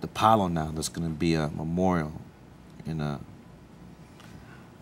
the 0.00 0.06
Apollo 0.06 0.48
now. 0.48 0.70
There's 0.72 0.88
going 0.88 1.08
to 1.08 1.14
be 1.14 1.34
a 1.34 1.48
memorial 1.48 2.12
in 2.86 3.00
uh, 3.00 3.18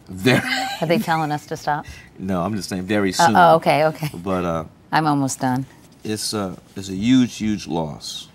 very. 0.08 0.40
Are 0.80 0.86
they 0.86 0.98
telling 0.98 1.30
us 1.30 1.46
to 1.46 1.56
stop? 1.56 1.84
No, 2.18 2.42
I'm 2.42 2.54
just 2.56 2.68
saying 2.68 2.84
very 2.84 3.12
soon. 3.12 3.36
Uh, 3.36 3.52
oh, 3.52 3.56
okay, 3.56 3.84
okay. 3.86 4.08
But 4.14 4.44
uh, 4.44 4.64
I'm 4.90 5.06
almost 5.06 5.40
done. 5.40 5.66
It's 6.02 6.32
a 6.32 6.38
uh, 6.38 6.56
it's 6.74 6.88
a 6.88 6.94
huge, 6.94 7.36
huge 7.36 7.66
loss. 7.66 8.28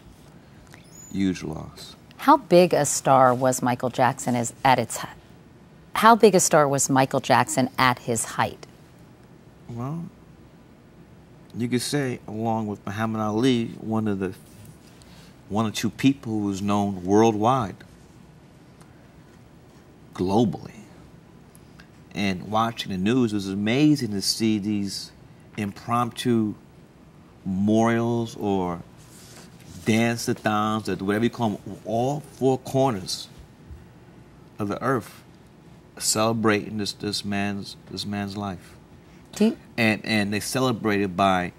Huge 1.11 1.43
loss. 1.43 1.95
How 2.17 2.37
big 2.37 2.73
a 2.73 2.85
star 2.85 3.33
was 3.33 3.61
Michael 3.61 3.89
Jackson 3.89 4.35
as 4.35 4.53
at 4.63 4.77
its? 4.77 4.99
How 6.01 6.15
big 6.15 6.33
a 6.33 6.39
star 6.39 6.67
was 6.67 6.89
Michael 6.89 7.19
Jackson 7.19 7.69
at 7.77 7.99
his 7.99 8.25
height? 8.25 8.65
Well, 9.69 10.05
you 11.55 11.67
could 11.67 11.83
say, 11.83 12.19
along 12.27 12.65
with 12.65 12.83
Muhammad 12.87 13.21
Ali, 13.21 13.67
one 13.79 14.07
of 14.07 14.17
the 14.17 14.33
one 15.47 15.67
or 15.67 15.69
two 15.69 15.91
people 15.91 16.31
who 16.31 16.47
was 16.47 16.59
known 16.59 17.03
worldwide, 17.03 17.75
globally 20.15 20.71
and 22.15 22.49
watching 22.49 22.91
the 22.91 22.97
news, 22.97 23.31
it 23.31 23.35
was 23.35 23.49
amazing 23.49 24.09
to 24.13 24.23
see 24.23 24.57
these 24.57 25.11
impromptu 25.55 26.55
memorials 27.45 28.35
or 28.37 28.81
dance-a-thons 29.85 30.89
or 30.89 30.95
whatever 30.95 31.25
you 31.25 31.29
call 31.29 31.49
them, 31.51 31.77
all 31.85 32.21
four 32.21 32.57
corners 32.57 33.27
of 34.57 34.67
the 34.67 34.81
earth 34.81 35.20
celebrating 36.01 36.77
this 36.77 36.93
this 36.93 37.23
man's 37.23 37.77
this 37.89 38.05
man's 38.05 38.37
life. 38.37 38.75
and 39.77 40.05
and 40.05 40.33
they 40.33 40.39
celebrated 40.39 41.15
by 41.15 41.53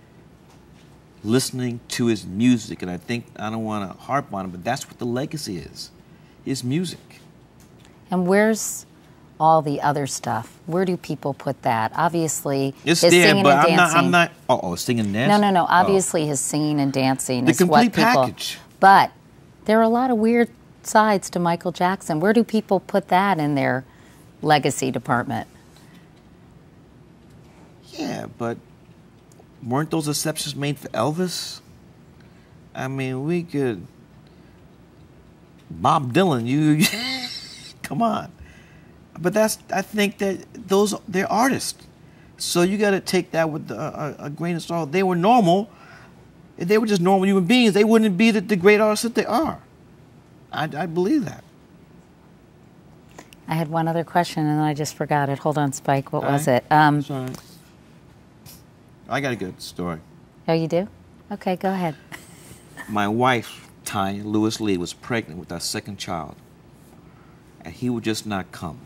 listening 1.24 1.80
to 1.88 2.06
his 2.06 2.26
music 2.26 2.82
and 2.82 2.90
I 2.90 2.96
think 2.96 3.26
I 3.36 3.48
don't 3.50 3.64
want 3.64 3.90
to 3.90 3.98
harp 3.98 4.32
on 4.34 4.46
it, 4.46 4.48
but 4.48 4.64
that's 4.64 4.86
what 4.86 4.98
the 4.98 5.06
legacy 5.06 5.58
is. 5.58 5.90
His 6.44 6.64
music. 6.64 7.20
And 8.10 8.26
where's 8.26 8.84
all 9.42 9.60
the 9.60 9.80
other 9.80 10.06
stuff. 10.06 10.60
Where 10.66 10.84
do 10.84 10.96
people 10.96 11.34
put 11.34 11.62
that? 11.62 11.90
Obviously, 11.96 12.74
it's 12.84 13.00
his 13.00 13.10
there, 13.10 13.28
singing 13.28 13.42
but 13.42 13.52
and 13.52 13.60
I'm 13.60 13.76
dancing. 13.76 13.96
Not, 13.96 14.04
I'm 14.04 14.10
not. 14.10 14.32
Oh, 14.48 14.60
oh, 14.62 14.74
singing 14.76 15.06
and 15.06 15.14
dancing. 15.14 15.40
No, 15.40 15.48
no, 15.48 15.52
no. 15.52 15.64
Oh. 15.64 15.68
Obviously, 15.68 16.22
oh. 16.22 16.26
his 16.26 16.40
singing 16.40 16.78
and 16.78 16.92
dancing 16.92 17.44
the 17.44 17.50
is 17.50 17.58
complete 17.58 17.86
what 17.86 17.92
people. 17.94 18.22
Package. 18.22 18.58
But 18.78 19.10
there 19.64 19.80
are 19.80 19.82
a 19.82 19.88
lot 19.88 20.12
of 20.12 20.18
weird 20.18 20.48
sides 20.84 21.28
to 21.30 21.40
Michael 21.40 21.72
Jackson. 21.72 22.20
Where 22.20 22.32
do 22.32 22.44
people 22.44 22.78
put 22.78 23.08
that 23.08 23.40
in 23.40 23.56
their 23.56 23.84
legacy 24.42 24.90
department? 24.90 25.48
Yeah, 27.92 28.26
but 28.38 28.58
weren't 29.62 29.90
those 29.90 30.08
exceptions 30.08 30.54
made 30.56 30.78
for 30.78 30.88
Elvis? 30.88 31.60
I 32.74 32.88
mean, 32.88 33.24
we 33.24 33.42
could. 33.42 33.86
Bob 35.70 36.12
Dylan, 36.12 36.46
you. 36.46 36.84
come 37.82 38.02
on 38.02 38.32
but 39.22 39.32
that's 39.34 39.58
I 39.72 39.82
think 39.82 40.18
that 40.18 40.44
those 40.68 40.94
they're 41.06 41.30
artists, 41.30 41.86
so 42.38 42.62
you 42.62 42.78
got 42.78 42.90
to 42.90 43.00
take 43.00 43.30
that 43.32 43.50
with 43.50 43.70
a, 43.70 44.16
a, 44.18 44.30
grain 44.30 44.56
of 44.56 44.62
salt. 44.62 44.92
They 44.92 45.02
were 45.02 45.16
normal. 45.16 45.70
If 46.58 46.68
they 46.68 46.78
were 46.78 46.86
just 46.86 47.00
normal 47.00 47.26
human 47.26 47.44
beings, 47.44 47.72
they 47.72 47.84
wouldn't 47.84 48.16
be 48.16 48.30
the, 48.30 48.40
the 48.40 48.56
great 48.56 48.80
artists 48.80 49.04
that 49.04 49.14
they 49.14 49.24
are. 49.24 49.60
I, 50.52 50.64
I 50.64 50.86
believe 50.86 51.24
that. 51.24 51.44
I 53.52 53.54
had 53.54 53.68
one 53.68 53.86
other 53.86 54.02
question 54.02 54.46
and 54.46 54.58
then 54.58 54.64
I 54.64 54.72
just 54.72 54.94
forgot 54.94 55.28
it. 55.28 55.40
Hold 55.40 55.58
on, 55.58 55.74
Spike. 55.74 56.10
What 56.10 56.24
All 56.24 56.32
was 56.32 56.46
right. 56.46 56.64
it? 56.64 56.72
Um, 56.72 57.02
Sorry. 57.02 57.28
I 59.10 59.20
got 59.20 59.34
a 59.34 59.36
good 59.36 59.60
story. 59.60 60.00
Oh, 60.48 60.54
you 60.54 60.66
do? 60.66 60.88
Okay, 61.30 61.56
go 61.56 61.68
ahead. 61.70 61.94
my 62.88 63.06
wife, 63.06 63.68
Tanya 63.84 64.24
Lewis 64.24 64.58
Lee, 64.58 64.78
was 64.78 64.94
pregnant 64.94 65.38
with 65.38 65.52
our 65.52 65.60
second 65.60 65.98
child, 65.98 66.34
and 67.62 67.74
he 67.74 67.90
would 67.90 68.04
just 68.04 68.24
not 68.24 68.52
come. 68.52 68.78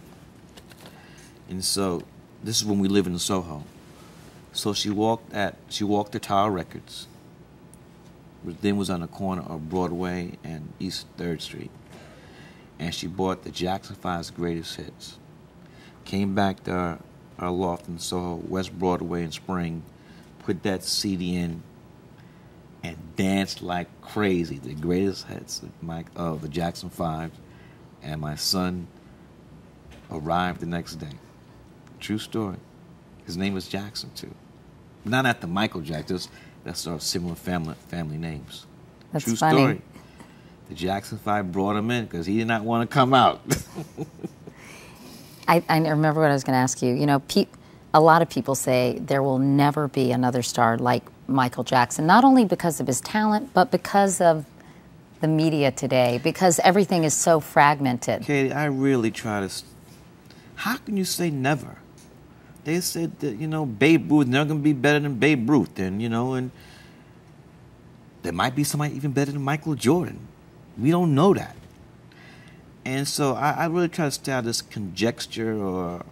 And 1.48 1.64
so, 1.64 2.02
this 2.42 2.56
is 2.56 2.64
when 2.64 2.80
we 2.80 2.88
lived 2.88 3.06
in 3.06 3.16
Soho. 3.20 3.62
So 4.50 4.72
she 4.72 4.90
walked 4.90 5.32
at 5.32 5.54
she 5.68 5.84
walked 5.84 6.10
to 6.10 6.18
Tower 6.18 6.50
Records, 6.50 7.06
which 8.42 8.56
then 8.62 8.76
was 8.76 8.90
on 8.90 8.98
the 8.98 9.06
corner 9.06 9.42
of 9.42 9.70
Broadway 9.70 10.38
and 10.42 10.72
East 10.80 11.06
Third 11.16 11.40
Street, 11.40 11.70
and 12.78 12.94
she 12.94 13.06
bought 13.06 13.42
the 13.42 13.50
Jackson 13.50 13.96
Five's 13.96 14.30
greatest 14.30 14.76
hits. 14.76 15.18
Came 16.04 16.34
back 16.34 16.64
to 16.64 16.72
our, 16.72 16.98
our 17.38 17.50
loft 17.50 17.88
in 17.88 17.98
Soho, 17.98 18.36
West 18.48 18.78
Broadway 18.78 19.22
in 19.22 19.32
Spring, 19.32 19.82
put 20.40 20.62
that 20.62 20.84
CD 20.84 21.36
in, 21.36 21.62
and 22.82 22.96
danced 23.16 23.62
like 23.62 23.88
crazy. 24.00 24.58
The 24.58 24.74
greatest 24.74 25.26
hits 25.26 25.62
of 25.62 25.70
Mike 25.82 26.06
of 26.14 26.42
the 26.42 26.48
Jackson 26.48 26.90
Five, 26.90 27.32
and 28.02 28.20
my 28.20 28.36
son 28.36 28.86
arrived 30.10 30.60
the 30.60 30.66
next 30.66 30.96
day. 30.96 31.18
True 31.98 32.18
story. 32.18 32.56
His 33.24 33.36
name 33.36 33.54
was 33.54 33.66
Jackson 33.66 34.10
too. 34.14 34.34
Not 35.04 35.26
after 35.26 35.46
Michael 35.46 35.80
Jackson. 35.80 36.20
That's 36.64 36.86
our 36.86 37.00
similar 37.00 37.34
family 37.34 37.74
family 37.88 38.18
names. 38.18 38.66
That's 39.12 39.24
True 39.24 39.36
funny. 39.36 39.58
story. 39.58 39.82
The 40.68 40.74
Jackson 40.74 41.18
Five 41.18 41.52
brought 41.52 41.76
him 41.76 41.90
in 41.90 42.04
because 42.04 42.26
he 42.26 42.38
did 42.38 42.46
not 42.46 42.62
want 42.62 42.88
to 42.88 42.92
come 42.92 43.14
out. 43.14 43.40
I, 45.48 45.62
I 45.68 45.78
remember 45.78 46.20
what 46.20 46.30
I 46.30 46.34
was 46.34 46.44
going 46.44 46.54
to 46.54 46.60
ask 46.60 46.82
you. 46.82 46.94
You 46.94 47.06
know, 47.06 47.20
pe- 47.20 47.46
a 47.94 48.00
lot 48.00 48.20
of 48.20 48.28
people 48.28 48.54
say 48.54 48.98
there 49.00 49.22
will 49.22 49.38
never 49.38 49.88
be 49.88 50.10
another 50.10 50.42
star 50.42 50.76
like 50.76 51.04
Michael 51.28 51.64
Jackson, 51.64 52.06
not 52.06 52.24
only 52.24 52.44
because 52.44 52.80
of 52.80 52.86
his 52.86 53.00
talent, 53.00 53.50
but 53.54 53.70
because 53.70 54.20
of 54.20 54.44
the 55.20 55.28
media 55.28 55.70
today, 55.70 56.20
because 56.22 56.58
everything 56.60 57.04
is 57.04 57.14
so 57.14 57.40
fragmented. 57.40 58.22
Katie, 58.22 58.52
I 58.52 58.66
really 58.66 59.10
try 59.10 59.46
to. 59.46 59.52
How 60.56 60.76
can 60.78 60.96
you 60.96 61.04
say 61.04 61.30
never? 61.30 61.78
They 62.64 62.80
said 62.80 63.18
that 63.20 63.36
you 63.36 63.46
know 63.46 63.64
Babe 63.64 64.10
Ruth 64.10 64.26
never 64.26 64.48
gonna 64.48 64.60
be 64.60 64.72
better 64.72 64.98
than 64.98 65.18
Babe 65.18 65.48
Ruth, 65.48 65.78
and 65.78 66.02
you 66.02 66.08
know, 66.08 66.34
and 66.34 66.50
there 68.22 68.32
might 68.32 68.56
be 68.56 68.64
somebody 68.64 68.94
even 68.96 69.12
better 69.12 69.32
than 69.32 69.42
Michael 69.42 69.74
Jordan. 69.74 70.18
We 70.78 70.90
don't 70.90 71.14
know 71.14 71.32
that, 71.34 71.56
and 72.84 73.08
so 73.08 73.34
I, 73.34 73.52
I 73.52 73.66
really 73.66 73.88
try 73.88 74.04
to 74.06 74.10
stay 74.10 74.32
out 74.32 74.40
of 74.40 74.44
this 74.44 74.60
conjecture 74.62 75.54
or 75.56 76.04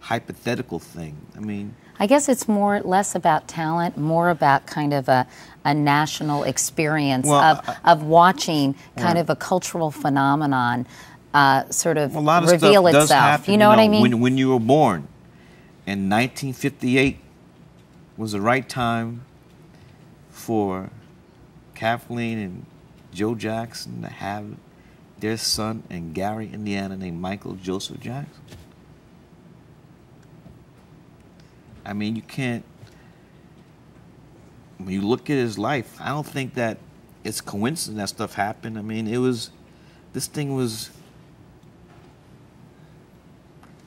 hypothetical 0.00 0.78
thing. 0.78 1.16
I 1.36 1.40
mean, 1.40 1.74
I 1.98 2.06
guess 2.06 2.28
it's 2.28 2.46
more 2.48 2.80
less 2.80 3.14
about 3.14 3.48
talent, 3.48 3.96
more 3.96 4.30
about 4.30 4.66
kind 4.66 4.92
of 4.92 5.08
a, 5.08 5.26
a 5.64 5.72
national 5.74 6.44
experience 6.44 7.26
Well, 7.26 7.40
of, 7.40 7.68
I- 7.68 7.92
of 7.92 8.02
watching 8.02 8.74
kind 8.96 9.18
of 9.18 9.30
a 9.30 9.36
cultural 9.36 9.90
phenomenon 9.90 10.86
uh, 11.34 11.68
sort 11.70 11.98
of 11.98 12.14
a 12.14 12.20
lot 12.20 12.44
of 12.44 12.50
reveal 12.50 12.86
itself. 12.86 13.10
happen. 13.10 13.52
you 13.52 13.58
know 13.58 13.68
what 13.68 13.78
I 13.78 13.88
mean? 13.88 14.00
When, 14.02 14.20
when 14.20 14.38
you 14.38 14.50
were 14.52 14.60
born, 14.60 15.08
in 15.86 16.08
1958 16.10 17.18
was 18.16 18.32
the 18.32 18.40
right 18.40 18.66
time 18.68 19.22
for 20.30 20.90
Kathleen 21.74 22.38
and 22.38 22.66
Joe 23.16 23.34
Jackson 23.34 24.02
to 24.02 24.08
have 24.08 24.44
their 25.18 25.38
son 25.38 25.82
in 25.88 26.12
Gary, 26.12 26.50
Indiana, 26.52 26.98
named 26.98 27.18
Michael 27.18 27.54
Joseph 27.54 27.98
Jackson. 27.98 28.42
I 31.82 31.94
mean, 31.94 32.14
you 32.14 32.20
can't. 32.20 32.62
When 34.76 34.90
you 34.90 35.00
look 35.00 35.30
at 35.30 35.36
his 35.36 35.58
life, 35.58 35.96
I 35.98 36.10
don't 36.10 36.26
think 36.26 36.54
that 36.54 36.76
it's 37.24 37.40
coincidence 37.40 37.98
that 37.98 38.14
stuff 38.14 38.34
happened. 38.34 38.78
I 38.78 38.82
mean, 38.82 39.08
it 39.08 39.18
was. 39.18 39.50
This 40.12 40.26
thing 40.26 40.54
was 40.54 40.90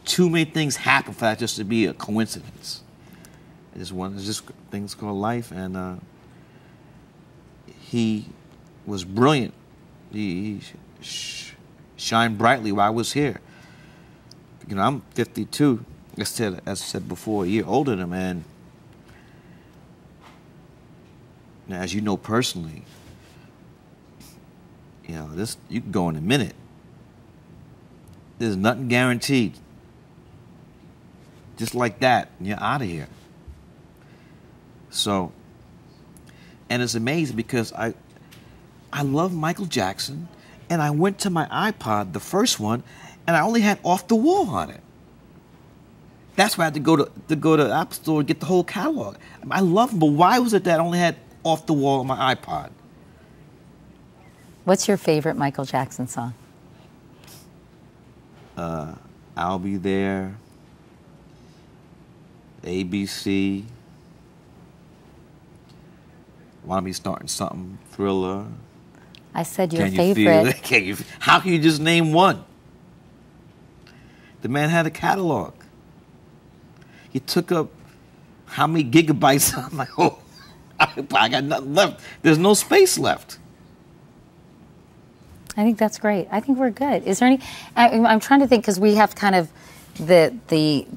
too 0.05 0.27
many 0.27 0.45
things 0.45 0.75
happen 0.75 1.13
for 1.13 1.21
that 1.21 1.37
just 1.37 1.55
to 1.57 1.63
be 1.63 1.85
a 1.85 1.93
coincidence. 1.93 2.81
It's 3.75 3.91
one. 3.91 4.15
It's 4.15 4.25
just 4.25 4.43
things 4.71 4.95
called 4.95 5.19
life, 5.19 5.51
and 5.51 5.77
uh, 5.77 5.95
he 7.67 8.25
was 8.85 9.03
brilliant. 9.03 9.53
He, 10.11 10.53
he 10.55 10.61
sh- 11.01 11.51
shined 11.97 12.37
brightly 12.37 12.71
while 12.71 12.87
I 12.87 12.89
was 12.89 13.13
here. 13.13 13.39
You 14.67 14.75
know, 14.75 14.81
I'm 14.81 15.01
52. 15.13 15.83
I 16.17 16.23
said, 16.23 16.61
as 16.65 16.81
I 16.81 16.85
said 16.85 17.07
before, 17.07 17.45
a 17.45 17.47
year 17.47 17.63
older 17.65 17.91
than 17.91 18.01
him, 18.01 18.13
and 18.13 18.43
now, 21.67 21.81
as 21.81 21.93
you 21.93 22.01
know 22.01 22.17
personally, 22.17 22.83
you 25.07 25.15
know 25.15 25.29
this. 25.33 25.55
You 25.69 25.81
can 25.81 25.91
go 25.91 26.09
in 26.09 26.15
a 26.15 26.21
minute. 26.21 26.55
There's 28.39 28.55
nothing 28.55 28.87
guaranteed. 28.87 29.53
Just 31.57 31.75
like 31.75 31.99
that, 31.99 32.29
you're 32.39 32.59
out 32.59 32.81
of 32.81 32.87
here. 32.87 33.07
So, 34.89 35.31
and 36.69 36.81
it's 36.81 36.95
amazing 36.95 37.35
because 37.35 37.71
I, 37.73 37.93
I 38.91 39.03
love 39.03 39.33
Michael 39.33 39.65
Jackson, 39.65 40.27
and 40.69 40.81
I 40.81 40.91
went 40.91 41.19
to 41.19 41.29
my 41.29 41.45
iPod, 41.45 42.13
the 42.13 42.19
first 42.19 42.59
one, 42.59 42.83
and 43.27 43.35
I 43.35 43.41
only 43.41 43.61
had 43.61 43.79
Off 43.83 44.07
the 44.07 44.15
Wall 44.15 44.49
on 44.49 44.69
it. 44.69 44.81
That's 46.35 46.57
why 46.57 46.63
I 46.63 46.67
had 46.67 46.73
to 46.75 46.79
go 46.79 46.95
to 46.95 47.11
to 47.27 47.35
go 47.35 47.57
to 47.57 47.65
the 47.65 47.73
App 47.73 47.93
Store 47.93 48.19
and 48.19 48.27
get 48.27 48.39
the 48.39 48.45
whole 48.45 48.63
catalog. 48.63 49.17
I 49.51 49.59
love 49.59 49.91
him, 49.91 49.99
but 49.99 50.07
why 50.07 50.39
was 50.39 50.53
it 50.53 50.63
that 50.63 50.79
I 50.79 50.83
only 50.83 50.97
had 50.97 51.17
Off 51.43 51.65
the 51.65 51.73
Wall 51.73 51.99
on 51.99 52.07
my 52.07 52.33
iPod? 52.33 52.71
What's 54.63 54.87
your 54.87 54.97
favorite 54.97 55.35
Michael 55.35 55.65
Jackson 55.65 56.07
song? 56.07 56.33
Uh, 58.55 58.95
I'll 59.35 59.59
be 59.59 59.77
there. 59.77 60.35
ABC. 62.63 63.63
Want 66.63 66.83
to 66.83 66.85
be 66.85 66.93
starting 66.93 67.27
something? 67.27 67.79
Thriller. 67.91 68.45
I 69.33 69.43
said 69.43 69.73
your 69.73 69.83
Can 69.83 69.91
you 69.93 70.15
favorite. 70.15 70.53
feel? 70.53 70.61
Can 70.63 70.85
you? 70.85 70.97
How 71.19 71.39
can 71.39 71.53
you 71.53 71.59
just 71.59 71.79
name 71.79 72.13
one? 72.13 72.43
The 74.41 74.49
man 74.49 74.69
had 74.69 74.85
a 74.85 74.89
catalog. 74.89 75.53
He 77.09 77.19
took 77.19 77.51
up 77.51 77.69
how 78.45 78.67
many 78.67 78.89
gigabytes? 78.89 79.55
I'm 79.71 79.77
like, 79.77 79.89
oh, 79.97 80.19
I 80.79 81.29
got 81.29 81.43
nothing 81.43 81.73
left. 81.75 82.01
There's 82.21 82.37
no 82.37 82.53
space 82.53 82.97
left. 82.97 83.37
I 85.57 85.63
think 85.63 85.77
that's 85.77 85.99
great. 85.99 86.27
I 86.31 86.39
think 86.39 86.57
we're 86.57 86.69
good. 86.69 87.03
Is 87.03 87.19
there 87.19 87.27
any? 87.27 87.39
I, 87.75 87.89
I'm 87.89 88.19
trying 88.19 88.39
to 88.39 88.47
think 88.47 88.63
because 88.63 88.79
we 88.79 88.95
have 88.95 89.15
kind 89.15 89.35
of 89.35 89.51
the 89.95 90.33
the 90.47 90.87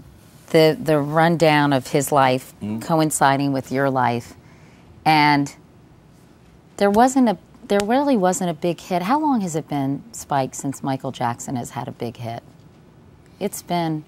the 0.50 0.78
the 0.80 0.98
rundown 0.98 1.72
of 1.72 1.88
his 1.88 2.12
life 2.12 2.52
hmm? 2.60 2.78
coinciding 2.78 3.52
with 3.52 3.72
your 3.72 3.90
life, 3.90 4.34
and 5.04 5.52
there 6.76 6.90
wasn't 6.90 7.28
a 7.28 7.38
there 7.68 7.80
really 7.82 8.16
wasn't 8.16 8.50
a 8.50 8.54
big 8.54 8.80
hit. 8.80 9.02
How 9.02 9.20
long 9.20 9.40
has 9.40 9.56
it 9.56 9.68
been, 9.68 10.02
Spike, 10.12 10.54
since 10.54 10.82
Michael 10.82 11.12
Jackson 11.12 11.56
has 11.56 11.70
had 11.70 11.88
a 11.88 11.92
big 11.92 12.16
hit? 12.16 12.42
It's 13.38 13.62
been 13.62 14.04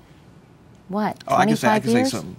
what 0.89 1.23
Oh, 1.29 1.35
I 1.37 1.47
can 1.47 1.57
25 1.57 1.59
say- 1.59 1.69
I 1.69 1.81
can 1.81 1.89
say 1.91 1.95
years? 1.99 2.11
something. 2.11 2.37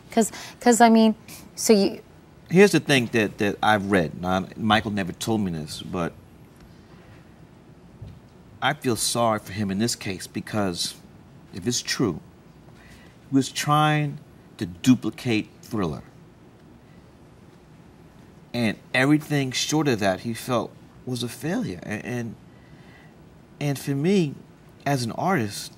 Because 0.59 0.81
I 0.81 0.89
mean, 0.89 1.15
so 1.55 1.73
you 1.73 2.01
Here's 2.49 2.71
the 2.73 2.79
thing 2.79 3.07
that, 3.11 3.39
that 3.39 3.57
I've 3.63 3.89
read. 3.89 4.21
Now, 4.21 4.45
Michael 4.55 4.91
never 4.91 5.11
told 5.11 5.41
me 5.41 5.51
this, 5.51 5.81
but 5.81 6.13
I 8.61 8.73
feel 8.73 8.95
sorry 8.95 9.39
for 9.39 9.51
him 9.51 9.71
in 9.71 9.79
this 9.79 9.95
case 9.95 10.27
because 10.27 10.93
if 11.53 11.65
it's 11.65 11.81
true, 11.81 12.19
he 13.29 13.35
was 13.35 13.49
trying 13.51 14.19
to 14.57 14.67
duplicate 14.67 15.49
Thriller. 15.63 16.03
And 18.53 18.77
everything 18.93 19.51
short 19.51 19.87
of 19.87 19.99
that 19.99 20.21
he 20.21 20.33
felt 20.35 20.71
was 21.05 21.23
a 21.23 21.29
failure. 21.29 21.79
And, 21.83 22.05
and, 22.05 22.35
and 23.59 23.79
for 23.79 23.91
me, 23.91 24.35
as 24.85 25.03
an 25.03 25.11
artist, 25.13 25.73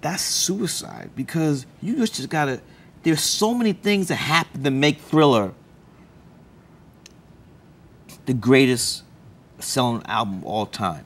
that's 0.00 0.22
suicide 0.22 1.10
because 1.14 1.66
you 1.82 1.96
just, 1.96 2.14
just 2.14 2.28
gotta. 2.28 2.60
There's 3.02 3.22
so 3.22 3.54
many 3.54 3.72
things 3.72 4.08
that 4.08 4.16
happen 4.16 4.62
to 4.64 4.70
make 4.70 5.00
Thriller 5.00 5.52
the 8.26 8.34
greatest 8.34 9.02
selling 9.58 10.02
album 10.06 10.38
of 10.38 10.46
all 10.46 10.66
time. 10.66 11.04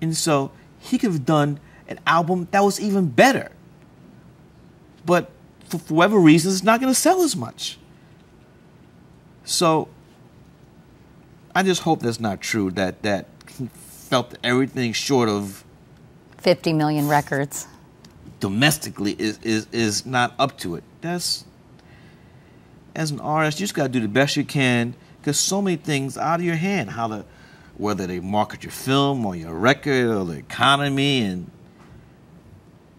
And 0.00 0.16
so 0.16 0.52
he 0.78 0.98
could 0.98 1.12
have 1.12 1.26
done 1.26 1.58
an 1.88 1.98
album 2.06 2.48
that 2.50 2.60
was 2.60 2.80
even 2.80 3.08
better. 3.08 3.50
But 5.04 5.30
for, 5.68 5.78
whatever 5.92 6.18
reason, 6.18 6.52
it's 6.52 6.62
not 6.62 6.80
going 6.80 6.92
to 6.92 6.98
sell 6.98 7.22
as 7.22 7.34
much. 7.34 7.78
So 9.44 9.88
I 11.54 11.62
just 11.62 11.82
hope 11.82 12.00
that's 12.00 12.20
not 12.20 12.40
true, 12.40 12.70
that, 12.72 13.02
that 13.02 13.26
he 13.56 13.68
felt 13.74 14.36
everything 14.42 14.92
short 14.92 15.28
of 15.28 15.64
50 16.38 16.72
million 16.72 17.08
records. 17.08 17.66
domestically 18.40 19.12
is, 19.12 19.38
is, 19.42 19.66
is 19.72 20.06
not 20.06 20.34
up 20.38 20.58
to 20.58 20.76
it. 20.76 20.84
That's 21.02 21.44
as 22.94 23.10
an 23.10 23.20
artist, 23.20 23.60
you 23.60 23.64
just 23.64 23.74
gotta 23.74 23.88
do 23.88 24.00
the 24.00 24.08
best 24.08 24.36
you 24.36 24.44
can, 24.44 24.94
because 25.20 25.38
so 25.38 25.62
many 25.62 25.76
things 25.76 26.18
out 26.18 26.40
of 26.40 26.46
your 26.46 26.56
hand. 26.56 26.90
How 26.90 27.08
to, 27.08 27.24
whether 27.76 28.06
they 28.06 28.20
market 28.20 28.64
your 28.64 28.72
film 28.72 29.24
or 29.24 29.34
your 29.34 29.54
record 29.54 30.06
or 30.08 30.24
the 30.24 30.38
economy, 30.38 31.22
and 31.22 31.50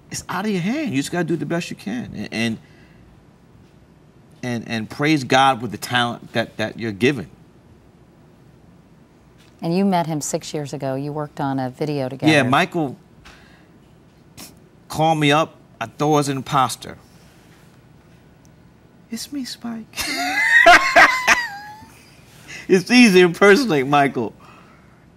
it's 0.09 0.23
out 0.29 0.45
of 0.45 0.51
your 0.51 0.61
hand. 0.61 0.91
You 0.91 0.97
just 0.97 1.11
got 1.11 1.19
to 1.19 1.23
do 1.25 1.35
the 1.35 1.45
best 1.45 1.69
you 1.69 1.75
can, 1.75 2.11
and, 2.15 2.29
and 2.31 2.57
and 4.41 4.67
and 4.67 4.89
praise 4.89 5.23
God 5.23 5.61
with 5.61 5.71
the 5.71 5.77
talent 5.77 6.33
that 6.33 6.57
that 6.57 6.79
you're 6.79 6.91
given. 6.91 7.29
And 9.63 9.75
you 9.75 9.85
met 9.85 10.07
him 10.07 10.19
six 10.19 10.53
years 10.53 10.73
ago. 10.73 10.95
You 10.95 11.13
worked 11.13 11.39
on 11.39 11.57
a 11.57 11.69
video 11.69 12.09
together. 12.09 12.29
Yeah, 12.31 12.43
Michael 12.43 12.97
called 14.89 15.17
me 15.17 15.31
up. 15.31 15.55
I 15.79 15.85
thought 15.85 16.07
I 16.07 16.17
was 16.17 16.29
an 16.29 16.37
imposter. 16.37 16.97
It's 19.09 19.31
me, 19.31 19.45
Spike. 19.45 19.85
it's 22.67 22.91
easy 22.91 23.19
to 23.19 23.25
impersonate 23.25 23.87
Michael. 23.87 24.33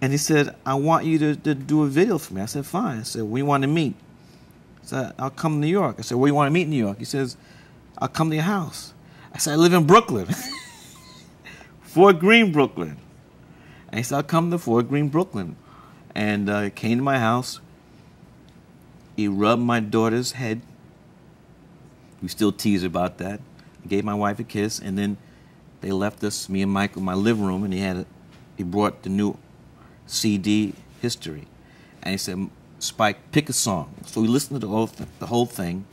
And 0.01 0.13
he 0.13 0.17
said, 0.17 0.55
I 0.65 0.75
want 0.75 1.05
you 1.05 1.19
to, 1.19 1.35
to 1.35 1.53
do 1.53 1.83
a 1.83 1.87
video 1.87 2.17
for 2.17 2.33
me. 2.33 2.41
I 2.41 2.45
said, 2.45 2.65
fine. 2.65 2.99
I 2.99 3.03
said, 3.03 3.23
we 3.23 3.43
want 3.43 3.63
to 3.63 3.67
meet. 3.67 3.95
I 4.83 4.85
said, 4.85 5.13
I'll 5.19 5.29
come 5.29 5.55
to 5.55 5.59
New 5.59 5.67
York. 5.67 5.97
I 5.99 6.03
said, 6.03 6.17
where 6.17 6.29
you 6.29 6.35
want 6.35 6.47
to 6.47 6.53
meet 6.53 6.63
in 6.63 6.69
New 6.69 6.77
York? 6.77 6.99
He 6.99 7.05
says, 7.05 7.35
I'll 7.97 8.07
come 8.07 8.29
to 8.29 8.35
your 8.35 8.45
house. 8.45 8.93
I 9.33 9.39
said, 9.39 9.53
I 9.53 9.55
live 9.57 9.73
in 9.73 9.85
Brooklyn. 9.85 10.27
Fort 11.81 12.19
Greene, 12.19 12.53
Brooklyn. 12.53 12.97
And 13.89 13.99
he 13.99 14.03
said, 14.03 14.17
I'll 14.17 14.23
come 14.23 14.51
to 14.51 14.57
Fort 14.57 14.89
Greene, 14.89 15.09
Brooklyn. 15.09 15.55
And 16.13 16.49
uh, 16.49 16.69
came 16.71 16.97
to 16.97 17.03
my 17.03 17.19
house. 17.19 17.59
He 19.15 19.27
rubbed 19.27 19.61
my 19.61 19.79
daughter's 19.79 20.33
head. 20.33 20.61
We 22.21 22.27
still 22.27 22.51
tease 22.51 22.83
about 22.83 23.17
that. 23.19 23.39
I 23.83 23.87
gave 23.87 24.03
my 24.03 24.13
wife 24.13 24.39
a 24.39 24.43
kiss, 24.43 24.79
and 24.79 24.97
then 24.97 25.17
they 25.81 25.91
left 25.91 26.23
us, 26.23 26.49
me 26.49 26.61
and 26.61 26.71
Michael, 26.71 26.99
in 26.99 27.05
my 27.05 27.13
living 27.13 27.45
room, 27.45 27.63
and 27.63 27.73
he 27.73 27.79
had, 27.79 27.97
a, 27.97 28.05
he 28.55 28.63
brought 28.63 29.03
the 29.03 29.09
new 29.09 29.37
CD 30.07 30.73
history, 31.01 31.47
and 32.01 32.11
he 32.11 32.17
said, 32.17 32.49
"Spike, 32.79 33.31
pick 33.31 33.49
a 33.49 33.53
song." 33.53 33.93
So 34.05 34.21
we 34.21 34.27
listened 34.27 34.59
to 34.59 34.67
the 34.67 34.71
whole, 34.71 34.87
th- 34.87 35.09
the 35.19 35.27
whole 35.27 35.45
thing, 35.45 35.85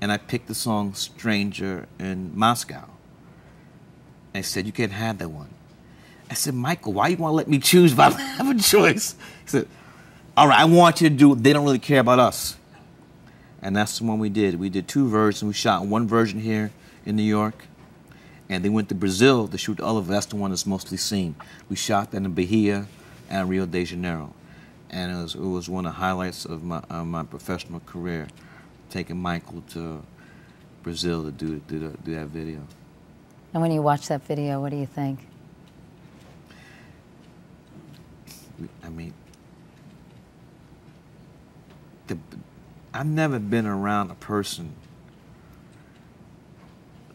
and 0.00 0.12
I 0.12 0.18
picked 0.18 0.46
the 0.46 0.54
song 0.54 0.94
"Stranger 0.94 1.88
in 1.98 2.36
Moscow." 2.38 2.88
And 4.32 4.44
he 4.44 4.48
said, 4.48 4.66
"You 4.66 4.72
can't 4.72 4.92
have 4.92 5.18
that 5.18 5.30
one." 5.30 5.55
I 6.30 6.34
said, 6.34 6.54
"Michael, 6.54 6.92
why 6.94 7.08
you 7.08 7.16
want 7.16 7.32
to 7.32 7.36
let 7.36 7.48
me 7.48 7.58
choose 7.58 7.92
if 7.92 7.98
I 7.98 8.10
don't 8.10 8.18
have 8.18 8.48
a 8.48 8.60
choice?" 8.60 9.14
He 9.44 9.50
said, 9.50 9.68
"All 10.36 10.48
right, 10.48 10.58
I 10.60 10.64
want 10.64 11.00
you 11.00 11.08
to 11.08 11.14
do. 11.14 11.34
They 11.34 11.52
don't 11.52 11.64
really 11.64 11.78
care 11.78 12.00
about 12.00 12.18
us." 12.18 12.56
And 13.62 13.74
that's 13.74 13.98
the 13.98 14.04
one 14.04 14.18
we 14.18 14.28
did. 14.28 14.58
We 14.58 14.68
did 14.68 14.86
two 14.86 15.08
versions. 15.08 15.44
We 15.48 15.54
shot 15.54 15.86
one 15.86 16.06
version 16.06 16.40
here 16.40 16.70
in 17.04 17.16
New 17.16 17.22
York, 17.22 17.66
and 18.48 18.64
they 18.64 18.68
went 18.68 18.88
to 18.90 18.94
Brazil 18.94 19.48
to 19.48 19.58
shoot 19.58 19.80
other. 19.80 20.00
That's 20.02 20.26
the 20.26 20.36
one 20.36 20.50
that's 20.50 20.66
mostly 20.66 20.96
seen. 20.98 21.36
We 21.68 21.76
shot 21.76 22.10
that 22.10 22.18
in 22.18 22.32
Bahia 22.32 22.86
and 23.30 23.48
Rio 23.48 23.66
de 23.66 23.84
Janeiro, 23.84 24.32
and 24.90 25.10
it 25.10 25.22
was 25.22 25.34
it 25.34 25.40
was 25.40 25.68
one 25.68 25.86
of 25.86 25.94
the 25.94 26.00
highlights 26.00 26.44
of 26.44 26.62
my 26.62 26.80
my 27.02 27.22
professional 27.22 27.80
career, 27.80 28.28
taking 28.90 29.20
Michael 29.20 29.62
to 29.70 30.02
Brazil 30.82 31.24
to 31.24 31.30
do 31.30 31.60
do, 31.66 31.96
do 32.04 32.14
that 32.14 32.26
video. 32.26 32.60
And 33.52 33.62
when 33.62 33.72
you 33.72 33.80
watch 33.80 34.08
that 34.08 34.22
video, 34.26 34.60
what 34.60 34.70
do 34.70 34.76
you 34.76 34.86
think? 34.86 35.20
I 38.82 38.88
mean, 38.88 39.12
the, 42.06 42.18
I've 42.94 43.06
never 43.06 43.38
been 43.38 43.66
around 43.66 44.10
a 44.10 44.14
person 44.14 44.74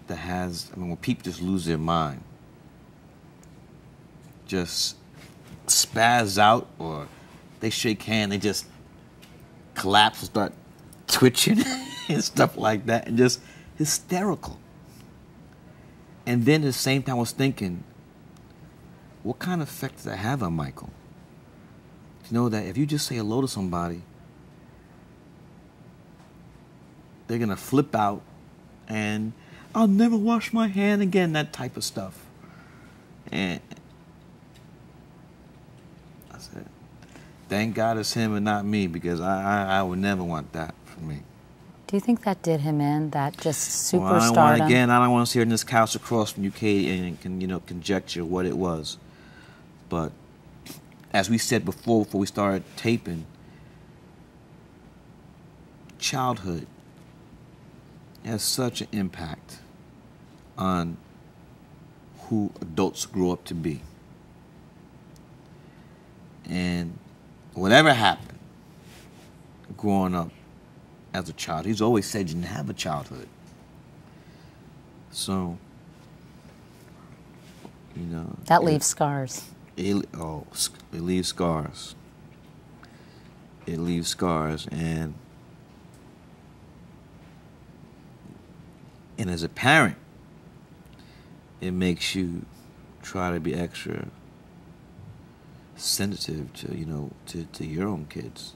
that 0.08 0.18
has, 0.18 0.70
I 0.74 0.80
mean, 0.80 0.90
when 0.90 0.98
people 0.98 1.24
just 1.24 1.42
lose 1.42 1.66
their 1.66 1.78
mind, 1.78 2.24
just 4.46 4.98
spaz 5.68 6.38
out 6.38 6.68
or 6.78 7.08
they 7.62 7.70
shake 7.70 8.04
hand, 8.04 8.32
they 8.32 8.38
just 8.38 8.66
collapse 9.74 10.20
and 10.20 10.30
start 10.30 10.54
twitching 11.08 11.64
and 12.10 12.24
stuff 12.24 12.58
like 12.58 12.86
that, 12.88 13.08
and 13.08 13.18
just 13.18 13.40
hysterical. 13.78 14.60
And 16.26 16.46
then 16.46 16.62
at 16.62 16.66
the 16.66 16.74
same 16.74 17.04
time, 17.04 17.16
I 17.16 17.20
was 17.20 17.32
thinking, 17.32 17.84
what 19.24 19.40
kind 19.40 19.62
of 19.62 19.68
effect 19.68 19.98
does 19.98 20.06
that 20.06 20.18
have 20.18 20.44
on 20.44 20.54
Michael? 20.54 20.90
To 22.32 22.36
know 22.36 22.48
that 22.48 22.66
if 22.66 22.78
you 22.78 22.86
just 22.86 23.08
say 23.08 23.16
hello 23.16 23.42
to 23.42 23.48
somebody, 23.48 24.02
they're 27.28 27.38
gonna 27.38 27.58
flip 27.58 27.94
out 27.94 28.22
and 28.88 29.34
I'll 29.76 29.90
never 29.90 30.16
wash 30.16 30.54
my 30.54 30.68
hand 30.68 31.02
again, 31.02 31.34
that 31.34 31.52
type 31.52 31.76
of 31.76 31.84
stuff. 31.84 32.26
And 33.34 33.60
I 36.34 36.38
said, 36.38 36.66
thank 37.50 37.76
God 37.76 37.98
it's 37.98 38.14
him 38.14 38.34
and 38.34 38.46
not 38.46 38.64
me 38.64 38.88
because 38.88 39.20
I, 39.20 39.66
I, 39.66 39.80
I 39.80 39.84
would 39.84 40.00
never 40.00 40.24
want 40.24 40.54
that 40.54 40.74
for 40.86 41.02
me. 41.02 41.24
Do 41.88 41.98
you 41.98 42.00
think 42.00 42.24
that 42.24 42.42
did 42.44 42.62
him 42.62 42.80
in? 42.80 43.10
That 43.10 43.38
just 43.40 43.94
Well, 43.94 44.06
I 44.06 44.20
don't 44.20 44.38
superstar? 44.38 44.38
want, 44.38 44.62
again, 44.62 44.90
I 44.90 45.00
don't 45.04 45.12
want 45.12 45.28
to 45.28 45.32
sit 45.34 45.42
in 45.42 45.50
this 45.50 45.66
couch 45.66 45.96
across 45.96 46.32
from 46.32 46.46
you, 46.46 46.50
UK 46.50 46.64
and 46.64 47.20
can 47.20 47.42
you 47.42 47.48
know 47.48 47.60
conjecture 47.60 48.24
what 48.24 48.46
it 48.46 48.56
was. 48.56 48.98
But 49.90 50.14
as 51.14 51.30
we 51.30 51.38
said 51.38 51.66
before, 51.66 52.06
before 52.06 52.22
we 52.22 52.28
started 52.28 52.64
taping, 52.78 53.26
childhood 56.00 56.68
has 58.24 58.42
such 58.42 58.82
an 58.82 58.88
impact 58.92 59.60
on 60.58 60.98
who 62.24 62.52
adults 62.62 63.06
grow 63.06 63.32
up 63.32 63.44
to 63.46 63.54
be. 63.54 63.82
And 66.50 66.98
whatever 67.54 67.94
happened 67.94 68.40
growing 69.78 70.16
up 70.16 70.32
as 71.14 71.28
a 71.30 71.34
child, 71.34 71.66
he's 71.66 71.82
always 71.82 72.06
said 72.06 72.30
you 72.30 72.36
didn't 72.36 72.48
have 72.48 72.70
a 72.70 72.74
childhood. 72.74 73.28
So, 75.12 75.58
you 77.96 78.04
know. 78.04 78.38
that 78.46 78.64
leaves 78.64 78.86
scars. 78.86 79.44
It, 79.78 80.06
oh, 80.18 80.46
it 80.94 81.02
leaves 81.02 81.30
scars. 81.30 81.96
It 83.66 83.80
leaves 83.80 84.08
scars, 84.08 84.68
and 84.72 85.14
and 89.18 89.30
as 89.30 89.44
a 89.44 89.50
parent, 89.50 89.98
it 91.62 91.72
makes 91.72 92.16
you 92.16 92.46
try 93.04 93.32
to 93.32 93.40
be 93.40 93.54
extra 93.54 94.08
sensitive 95.76 96.52
to 96.54 96.78
you 96.78 96.86
know 96.86 97.12
to, 97.28 97.46
to 97.54 97.66
your 97.66 97.88
own 97.88 98.08
kids. 98.10 98.54